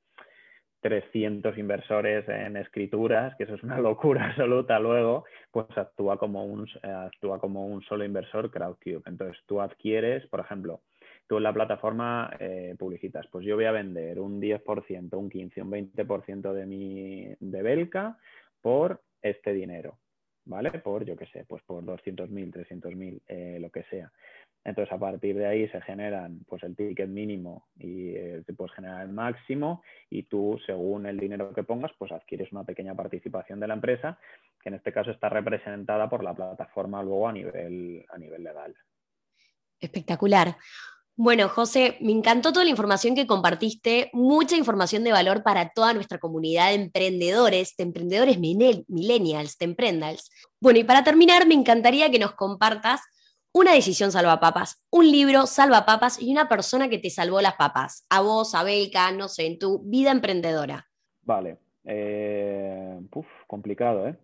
300 0.81 1.59
inversores 1.59 2.26
en 2.29 2.57
escrituras, 2.57 3.35
que 3.37 3.44
eso 3.44 3.55
es 3.55 3.62
una 3.62 3.79
locura 3.81 4.31
absoluta 4.31 4.79
luego, 4.79 5.24
pues 5.50 5.66
actúa 5.76 6.18
como 6.18 6.46
un, 6.46 6.66
actúa 6.83 7.38
como 7.38 7.66
un 7.66 7.83
solo 7.83 8.05
inversor 8.05 8.50
Crowdcube. 8.50 9.02
Entonces 9.05 9.37
tú 9.46 9.61
adquieres, 9.61 10.26
por 10.29 10.40
ejemplo, 10.40 10.81
tú 11.26 11.37
en 11.37 11.42
la 11.42 11.52
plataforma 11.52 12.31
eh, 12.38 12.74
publicitas, 12.79 13.26
pues 13.31 13.44
yo 13.44 13.57
voy 13.57 13.66
a 13.66 13.72
vender 13.72 14.20
un 14.20 14.40
10%, 14.40 15.16
un 15.18 15.31
15%, 15.31 15.62
un 15.62 15.70
20% 15.70 16.52
de 16.52 16.66
mi 16.66 17.35
de 17.40 17.62
Belka 17.62 18.16
por 18.62 19.02
este 19.20 19.52
dinero, 19.52 19.98
¿vale? 20.46 20.70
Por, 20.78 21.04
yo 21.04 21.16
qué 21.16 21.26
sé, 21.26 21.44
pues 21.44 21.62
por 21.64 21.85
200.000, 21.85 22.52
300.000, 22.52 23.22
eh, 23.26 23.59
lo 23.61 23.70
que 23.70 23.82
sea. 23.85 24.11
Entonces, 24.64 24.92
a 24.92 24.98
partir 24.98 25.37
de 25.37 25.46
ahí 25.46 25.68
se 25.68 25.80
generan 25.82 26.40
pues 26.48 26.64
el 26.64 26.74
ticket 26.74 27.09
mínimo 27.09 27.68
y 27.78 28.16
eh, 28.16 28.42
te 28.44 28.52
puedes 28.52 28.74
generar 28.74 29.02
el 29.02 29.12
máximo 29.12 29.82
y 30.11 30.24
tú, 30.24 30.59
según 30.66 31.06
el 31.06 31.20
dinero 31.20 31.52
que 31.52 31.62
pongas, 31.62 31.92
pues 31.98 32.11
adquieres 32.11 32.50
una 32.50 32.64
pequeña 32.64 32.94
participación 32.94 33.61
de 33.61 33.68
la 33.68 33.74
empresa, 33.74 34.18
que 34.61 34.70
en 34.70 34.74
este 34.74 34.92
caso 34.92 35.12
está 35.12 35.28
representada 35.28 36.09
por 36.09 36.24
la 36.24 36.35
plataforma 36.35 37.02
luego 37.02 37.28
a 37.28 37.32
nivel, 37.32 38.04
a 38.09 38.18
nivel 38.18 38.42
legal. 38.42 38.74
Espectacular. 39.78 40.56
Bueno, 41.18 41.48
José, 41.48 41.96
me 42.02 42.12
encantó 42.12 42.52
toda 42.52 42.64
la 42.66 42.70
información 42.70 43.14
que 43.14 43.26
compartiste, 43.26 44.11
mucha 44.12 44.55
información 44.55 45.02
de 45.02 45.12
valor 45.12 45.42
para 45.42 45.70
toda 45.70 45.94
nuestra 45.94 46.18
comunidad 46.18 46.68
de 46.68 46.74
emprendedores, 46.74 47.74
de 47.79 47.85
emprendedores 47.85 48.38
millennials, 48.38 49.57
de 49.57 49.64
emprendals. 49.64 50.31
Bueno, 50.61 50.79
y 50.79 50.85
para 50.85 51.05
terminar, 51.05 51.46
me 51.46 51.55
encantaría 51.55 52.11
que 52.11 52.18
nos 52.18 52.33
compartas 52.33 53.00
una 53.55 53.72
decisión 53.72 54.12
salvapapas, 54.12 54.85
un 54.90 55.11
libro 55.11 55.46
salvapapas 55.46 56.20
y 56.20 56.31
una 56.31 56.50
persona 56.50 56.90
que 56.90 56.98
te 56.98 57.09
salvó 57.09 57.40
las 57.40 57.55
papas, 57.55 58.05
a 58.11 58.20
vos, 58.20 58.55
a 58.55 58.62
Belka, 58.62 59.11
no 59.12 59.29
sé, 59.29 59.46
en 59.46 59.59
tu 59.59 59.79
vida 59.85 60.11
emprendedora. 60.11 60.87
Vale, 61.22 61.57
eh, 61.87 63.00
complicado, 63.46 64.07
¿eh? 64.09 64.18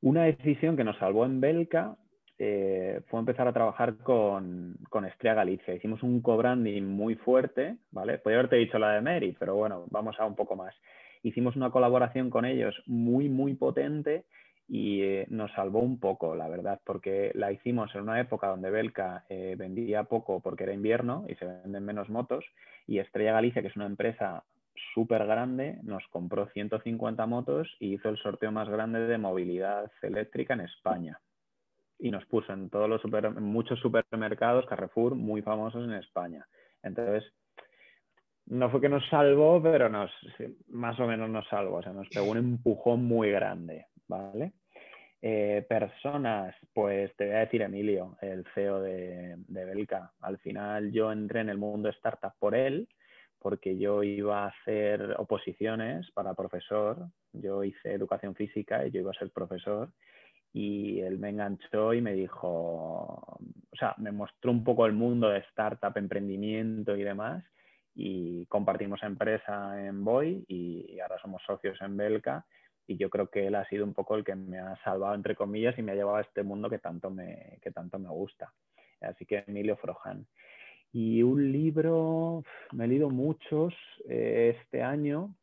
Una 0.00 0.22
decisión 0.22 0.76
que 0.76 0.84
nos 0.84 0.96
salvó 0.98 1.24
en 1.24 1.40
Belka 1.40 1.96
eh, 2.38 3.00
fue 3.08 3.20
empezar 3.20 3.46
a 3.46 3.52
trabajar 3.52 3.96
con, 3.98 4.78
Estrella 5.06 5.34
Galicia. 5.34 5.74
Hicimos 5.74 6.02
un 6.02 6.20
co-branding 6.22 6.82
muy 6.82 7.14
fuerte, 7.14 7.76
¿vale? 7.90 8.18
Podría 8.18 8.40
haberte 8.40 8.56
dicho 8.56 8.78
la 8.78 8.92
de 8.92 9.00
Mary, 9.00 9.36
pero 9.38 9.56
bueno, 9.56 9.84
vamos 9.90 10.18
a 10.18 10.26
un 10.26 10.34
poco 10.34 10.56
más. 10.56 10.74
Hicimos 11.22 11.56
una 11.56 11.70
colaboración 11.70 12.30
con 12.30 12.44
ellos 12.44 12.74
muy, 12.86 13.28
muy 13.28 13.54
potente 13.54 14.24
y 14.68 15.02
eh, 15.02 15.26
nos 15.28 15.52
salvó 15.52 15.80
un 15.80 16.00
poco, 16.00 16.34
la 16.34 16.48
verdad, 16.48 16.80
porque 16.84 17.30
la 17.34 17.52
hicimos 17.52 17.94
en 17.94 18.02
una 18.02 18.20
época 18.20 18.48
donde 18.48 18.70
Belka 18.70 19.24
eh, 19.28 19.54
vendía 19.56 20.04
poco 20.04 20.40
porque 20.40 20.64
era 20.64 20.72
invierno 20.72 21.24
y 21.28 21.34
se 21.34 21.44
venden 21.44 21.84
menos 21.84 22.08
motos 22.08 22.44
y 22.86 22.98
Estrella 22.98 23.32
Galicia, 23.32 23.62
que 23.62 23.68
es 23.68 23.76
una 23.76 23.86
empresa 23.86 24.44
súper 24.94 25.26
grande, 25.26 25.78
nos 25.82 26.06
compró 26.08 26.46
150 26.48 27.26
motos 27.26 27.68
y 27.78 27.94
hizo 27.94 28.08
el 28.08 28.16
sorteo 28.18 28.50
más 28.50 28.68
grande 28.68 29.00
de 29.00 29.18
movilidad 29.18 29.90
eléctrica 30.02 30.54
en 30.54 30.62
España 30.62 31.20
y 32.02 32.10
nos 32.10 32.26
puso 32.26 32.52
en 32.52 32.68
todos 32.68 32.88
los 32.88 33.00
super, 33.00 33.30
muchos 33.30 33.78
supermercados 33.78 34.66
Carrefour 34.66 35.14
muy 35.14 35.40
famosos 35.40 35.84
en 35.84 35.92
España. 35.92 36.44
Entonces, 36.82 37.32
no 38.46 38.68
fue 38.70 38.80
que 38.80 38.88
nos 38.88 39.08
salvó, 39.08 39.62
pero 39.62 39.88
nos, 39.88 40.10
más 40.68 40.98
o 40.98 41.06
menos 41.06 41.30
nos 41.30 41.46
salvó, 41.46 41.76
o 41.76 41.82
sea, 41.82 41.92
nos 41.92 42.08
pegó 42.08 42.32
un 42.32 42.38
empujón 42.38 43.04
muy 43.04 43.30
grande, 43.30 43.86
¿vale? 44.08 44.52
Eh, 45.22 45.64
personas, 45.68 46.56
pues 46.74 47.14
te 47.14 47.26
voy 47.26 47.36
a 47.36 47.38
decir 47.38 47.62
Emilio, 47.62 48.16
el 48.20 48.44
CEO 48.52 48.80
de, 48.80 49.36
de 49.36 49.64
Belka. 49.64 50.10
Al 50.22 50.38
final 50.38 50.90
yo 50.90 51.12
entré 51.12 51.42
en 51.42 51.50
el 51.50 51.58
mundo 51.58 51.88
startup 51.90 52.32
por 52.40 52.56
él, 52.56 52.88
porque 53.38 53.78
yo 53.78 54.02
iba 54.02 54.42
a 54.42 54.48
hacer 54.48 55.14
oposiciones 55.18 56.10
para 56.10 56.34
profesor, 56.34 57.06
yo 57.32 57.62
hice 57.62 57.92
educación 57.92 58.34
física 58.34 58.84
y 58.84 58.90
yo 58.90 59.02
iba 59.02 59.12
a 59.12 59.18
ser 59.18 59.30
profesor 59.30 59.92
y 60.52 61.00
él 61.00 61.18
me 61.18 61.30
enganchó 61.30 61.94
y 61.94 62.00
me 62.02 62.12
dijo, 62.12 62.48
o 62.50 63.76
sea, 63.78 63.94
me 63.98 64.12
mostró 64.12 64.50
un 64.50 64.64
poco 64.64 64.86
el 64.86 64.92
mundo 64.92 65.28
de 65.28 65.38
startup, 65.38 65.96
emprendimiento 65.96 66.96
y 66.96 67.02
demás 67.02 67.44
y 67.94 68.46
compartimos 68.46 69.02
empresa 69.02 69.86
en 69.86 70.04
Boy 70.04 70.44
y 70.48 70.98
ahora 71.00 71.18
somos 71.20 71.42
socios 71.46 71.80
en 71.82 71.96
Belka 71.96 72.44
y 72.86 72.96
yo 72.96 73.10
creo 73.10 73.28
que 73.28 73.46
él 73.46 73.54
ha 73.54 73.68
sido 73.68 73.84
un 73.84 73.94
poco 73.94 74.16
el 74.16 74.24
que 74.24 74.34
me 74.34 74.58
ha 74.58 74.76
salvado 74.82 75.14
entre 75.14 75.36
comillas 75.36 75.78
y 75.78 75.82
me 75.82 75.92
ha 75.92 75.94
llevado 75.94 76.16
a 76.16 76.22
este 76.22 76.42
mundo 76.42 76.68
que 76.70 76.78
tanto 76.78 77.10
me, 77.10 77.58
que 77.62 77.70
tanto 77.70 77.98
me 77.98 78.08
gusta. 78.08 78.52
Así 79.00 79.24
que 79.26 79.44
Emilio 79.46 79.76
Frojan. 79.76 80.26
Y 80.92 81.22
un 81.22 81.52
libro, 81.52 82.44
me 82.72 82.84
he 82.84 82.88
leído 82.88 83.08
muchos 83.08 83.74
eh, 84.08 84.56
este 84.58 84.82
año. 84.82 85.34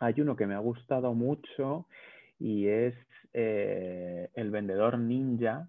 Hay 0.00 0.14
uno 0.20 0.34
que 0.34 0.46
me 0.46 0.54
ha 0.54 0.58
gustado 0.58 1.14
mucho 1.14 1.86
y 2.38 2.66
es 2.66 2.94
eh, 3.32 4.30
El 4.34 4.50
vendedor 4.50 4.98
ninja, 4.98 5.68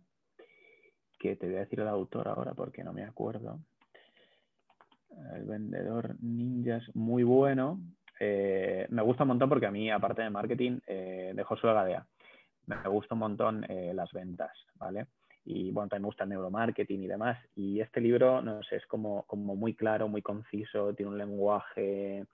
que 1.19 1.35
te 1.35 1.47
voy 1.47 1.55
a 1.55 1.59
decir 1.59 1.79
el 1.79 1.87
autor 1.87 2.27
ahora 2.27 2.53
porque 2.53 2.83
no 2.83 2.93
me 2.93 3.03
acuerdo. 3.03 3.59
El 5.35 5.45
vendedor 5.45 6.15
ninja 6.21 6.77
es 6.77 6.95
muy 6.95 7.23
bueno. 7.23 7.79
Eh, 8.19 8.87
me 8.89 9.01
gusta 9.01 9.23
un 9.23 9.29
montón 9.29 9.49
porque 9.49 9.65
a 9.65 9.71
mí, 9.71 9.89
aparte 9.89 10.21
de 10.21 10.29
marketing, 10.29 10.79
eh, 10.87 11.33
de 11.35 11.43
Josué 11.43 11.73
Gadea, 11.73 12.05
me 12.65 12.87
gusta 12.87 13.15
un 13.15 13.19
montón 13.19 13.65
las 13.67 14.11
ventas, 14.13 14.51
¿vale? 14.75 15.07
y 15.45 15.71
bueno, 15.71 15.89
también 15.89 16.03
me 16.03 16.07
gusta 16.07 16.23
el 16.23 16.29
neuromarketing 16.29 17.03
y 17.03 17.07
demás. 17.07 17.37
Y 17.55 17.81
este 17.81 17.99
libro, 17.99 18.41
no 18.41 18.63
sé, 18.63 18.77
es 18.77 18.85
como, 18.85 19.23
como 19.23 19.55
muy 19.55 19.73
claro, 19.73 20.07
muy 20.07 20.21
conciso, 20.21 20.93
tiene 20.93 21.11
un 21.11 21.17
lenguaje 21.17 22.25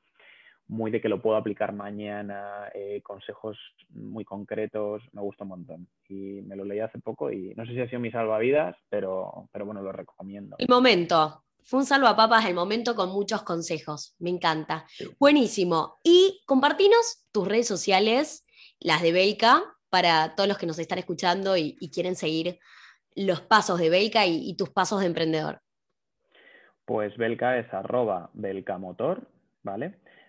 muy 0.69 0.91
de 0.91 1.01
que 1.01 1.09
lo 1.09 1.21
puedo 1.21 1.35
aplicar 1.35 1.73
mañana, 1.73 2.69
eh, 2.75 3.01
consejos 3.01 3.57
muy 3.89 4.23
concretos, 4.23 5.01
me 5.13 5.21
gusta 5.21 5.43
un 5.43 5.49
montón. 5.49 5.87
Y 6.07 6.41
me 6.43 6.55
lo 6.55 6.63
leí 6.63 6.79
hace 6.79 6.99
poco 6.99 7.31
y 7.31 7.53
no 7.55 7.65
sé 7.65 7.73
si 7.73 7.81
ha 7.81 7.89
sido 7.89 7.99
mi 7.99 8.11
salvavidas, 8.11 8.77
pero, 8.87 9.49
pero 9.51 9.65
bueno, 9.65 9.81
lo 9.81 9.91
recomiendo. 9.91 10.55
El 10.59 10.67
momento. 10.69 11.43
Fue 11.63 11.79
un 11.79 11.85
salvapapas 11.85 12.45
el 12.45 12.53
momento 12.53 12.95
con 12.95 13.09
muchos 13.09 13.41
consejos. 13.43 14.15
Me 14.19 14.29
encanta. 14.29 14.85
Buenísimo. 15.19 15.97
Y 16.03 16.41
compartinos 16.45 17.27
tus 17.31 17.47
redes 17.47 17.67
sociales, 17.67 18.45
las 18.79 19.01
de 19.01 19.11
Belka, 19.11 19.63
para 19.89 20.35
todos 20.35 20.47
los 20.47 20.57
que 20.57 20.67
nos 20.67 20.79
están 20.79 20.99
escuchando 20.99 21.57
y, 21.57 21.75
quieren 21.91 22.15
seguir 22.15 22.59
los 23.15 23.41
pasos 23.41 23.79
de 23.79 23.89
Belka 23.89 24.25
y, 24.25 24.49
y, 24.49 24.55
tus 24.55 24.69
pasos 24.69 25.01
de 25.01 25.07
emprendedor. 25.07 25.61
Pues 26.85 27.15
Belka 27.17 27.57
es 27.57 27.71
arroba 27.73 28.29
Belkamotor, 28.33 29.27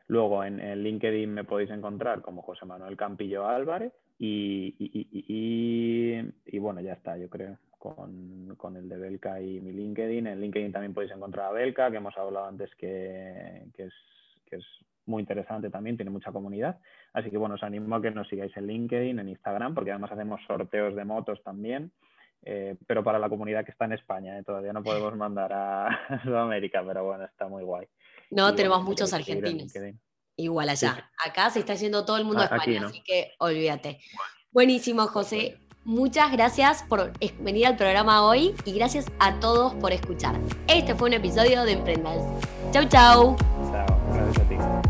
Luego 0.09 0.45
en, 0.45 0.61
el 0.61 0.83
LinkedIn 0.83 1.33
me 1.33 1.45
podéis 1.45 1.71
encontrar 1.71 2.21
como 2.21 2.43
José 2.43 2.67
Manuel 2.67 2.97
Campillo 2.97 3.47
Álvarez 3.47 3.93
y, 4.19 4.69
bueno, 6.59 6.81
ya 6.81 6.95
está, 6.95 7.17
yo 7.17 7.31
creo, 7.31 7.57
con, 7.79 8.77
el 8.77 8.89
de 8.89 8.97
Belka 8.99 9.41
y 9.41 9.61
mi 9.61 9.73
LinkedIn. 9.73 10.27
En 10.27 10.41
LinkedIn 10.41 10.73
también 10.73 10.93
podéis 10.93 11.13
encontrar 11.13 11.47
a 11.47 11.53
Belka, 11.53 11.91
que 11.91 11.97
hemos 11.99 12.17
hablado 12.17 12.47
antes 12.47 12.75
que, 12.75 13.63
es, 13.79 13.95
es 14.51 14.65
muy 15.07 15.21
interesante 15.21 15.71
también, 15.71 15.97
tiene 15.97 16.11
mucha 16.11 16.33
comunidad. 16.33 16.79
Así 17.13 17.31
que 17.31 17.39
bueno, 17.39 17.55
os 17.55 17.63
animo 17.63 17.97
a 17.97 18.03
que 18.03 18.11
nos 18.11 18.29
sigáis 18.29 18.57
en 18.57 18.67
LinkedIn, 18.67 19.19
en 19.19 19.29
Instagram, 19.29 19.75
porque 19.75 19.91
además 19.91 20.13
hacemos 20.13 20.41
sorteos 20.47 20.95
de 20.95 21.05
motos 21.05 21.43
también. 21.43 21.93
Eh, 22.43 22.77
pero 22.87 23.05
para 23.05 23.19
la 23.19 23.29
comunidad 23.29 23.65
que 23.65 23.71
está 23.71 23.85
en 23.85 23.93
España, 23.93 24.39
¿eh? 24.39 24.43
todavía 24.43 24.73
no 24.73 24.83
podemos 24.83 25.15
mandar 25.17 25.53
a 25.53 25.89
Sudamérica, 26.25 26.83
pero 26.87 27.05
bueno, 27.05 27.25
está 27.25 27.49
muy 27.49 27.63
guay. 27.63 27.87
No, 28.31 28.55
tenemos 28.55 28.83
muchos 28.83 29.13
argentinos. 29.13 29.73
Igual 30.37 30.71
allá. 30.71 31.11
Acá 31.25 31.51
se 31.51 31.59
está 31.59 31.75
yendo 31.75 32.05
todo 32.05 32.17
el 32.17 32.25
mundo 32.25 32.41
a 32.41 32.45
España, 32.45 32.87
así 32.87 33.03
que 33.03 33.33
olvídate. 33.39 34.01
Buenísimo, 34.53 35.07
José. 35.07 35.59
Muchas 35.85 36.31
gracias 36.31 36.83
por 36.83 37.13
venir 37.41 37.67
al 37.67 37.77
programa 37.77 38.27
hoy 38.27 38.55
y 38.65 38.73
gracias 38.73 39.07
a 39.19 39.41
todos 39.41 39.75
por 39.75 39.93
escuchar. 39.93 40.39
Este 40.67 40.95
fue 40.95 41.09
un 41.09 41.15
episodio 41.15 41.65
de 41.65 41.73
Emprendals. 41.73 42.23
Chau, 42.73 42.85
chau. 42.89 43.37
Chao, 43.71 43.87
gracias 44.13 44.39
a 44.39 44.49
ti. 44.49 44.90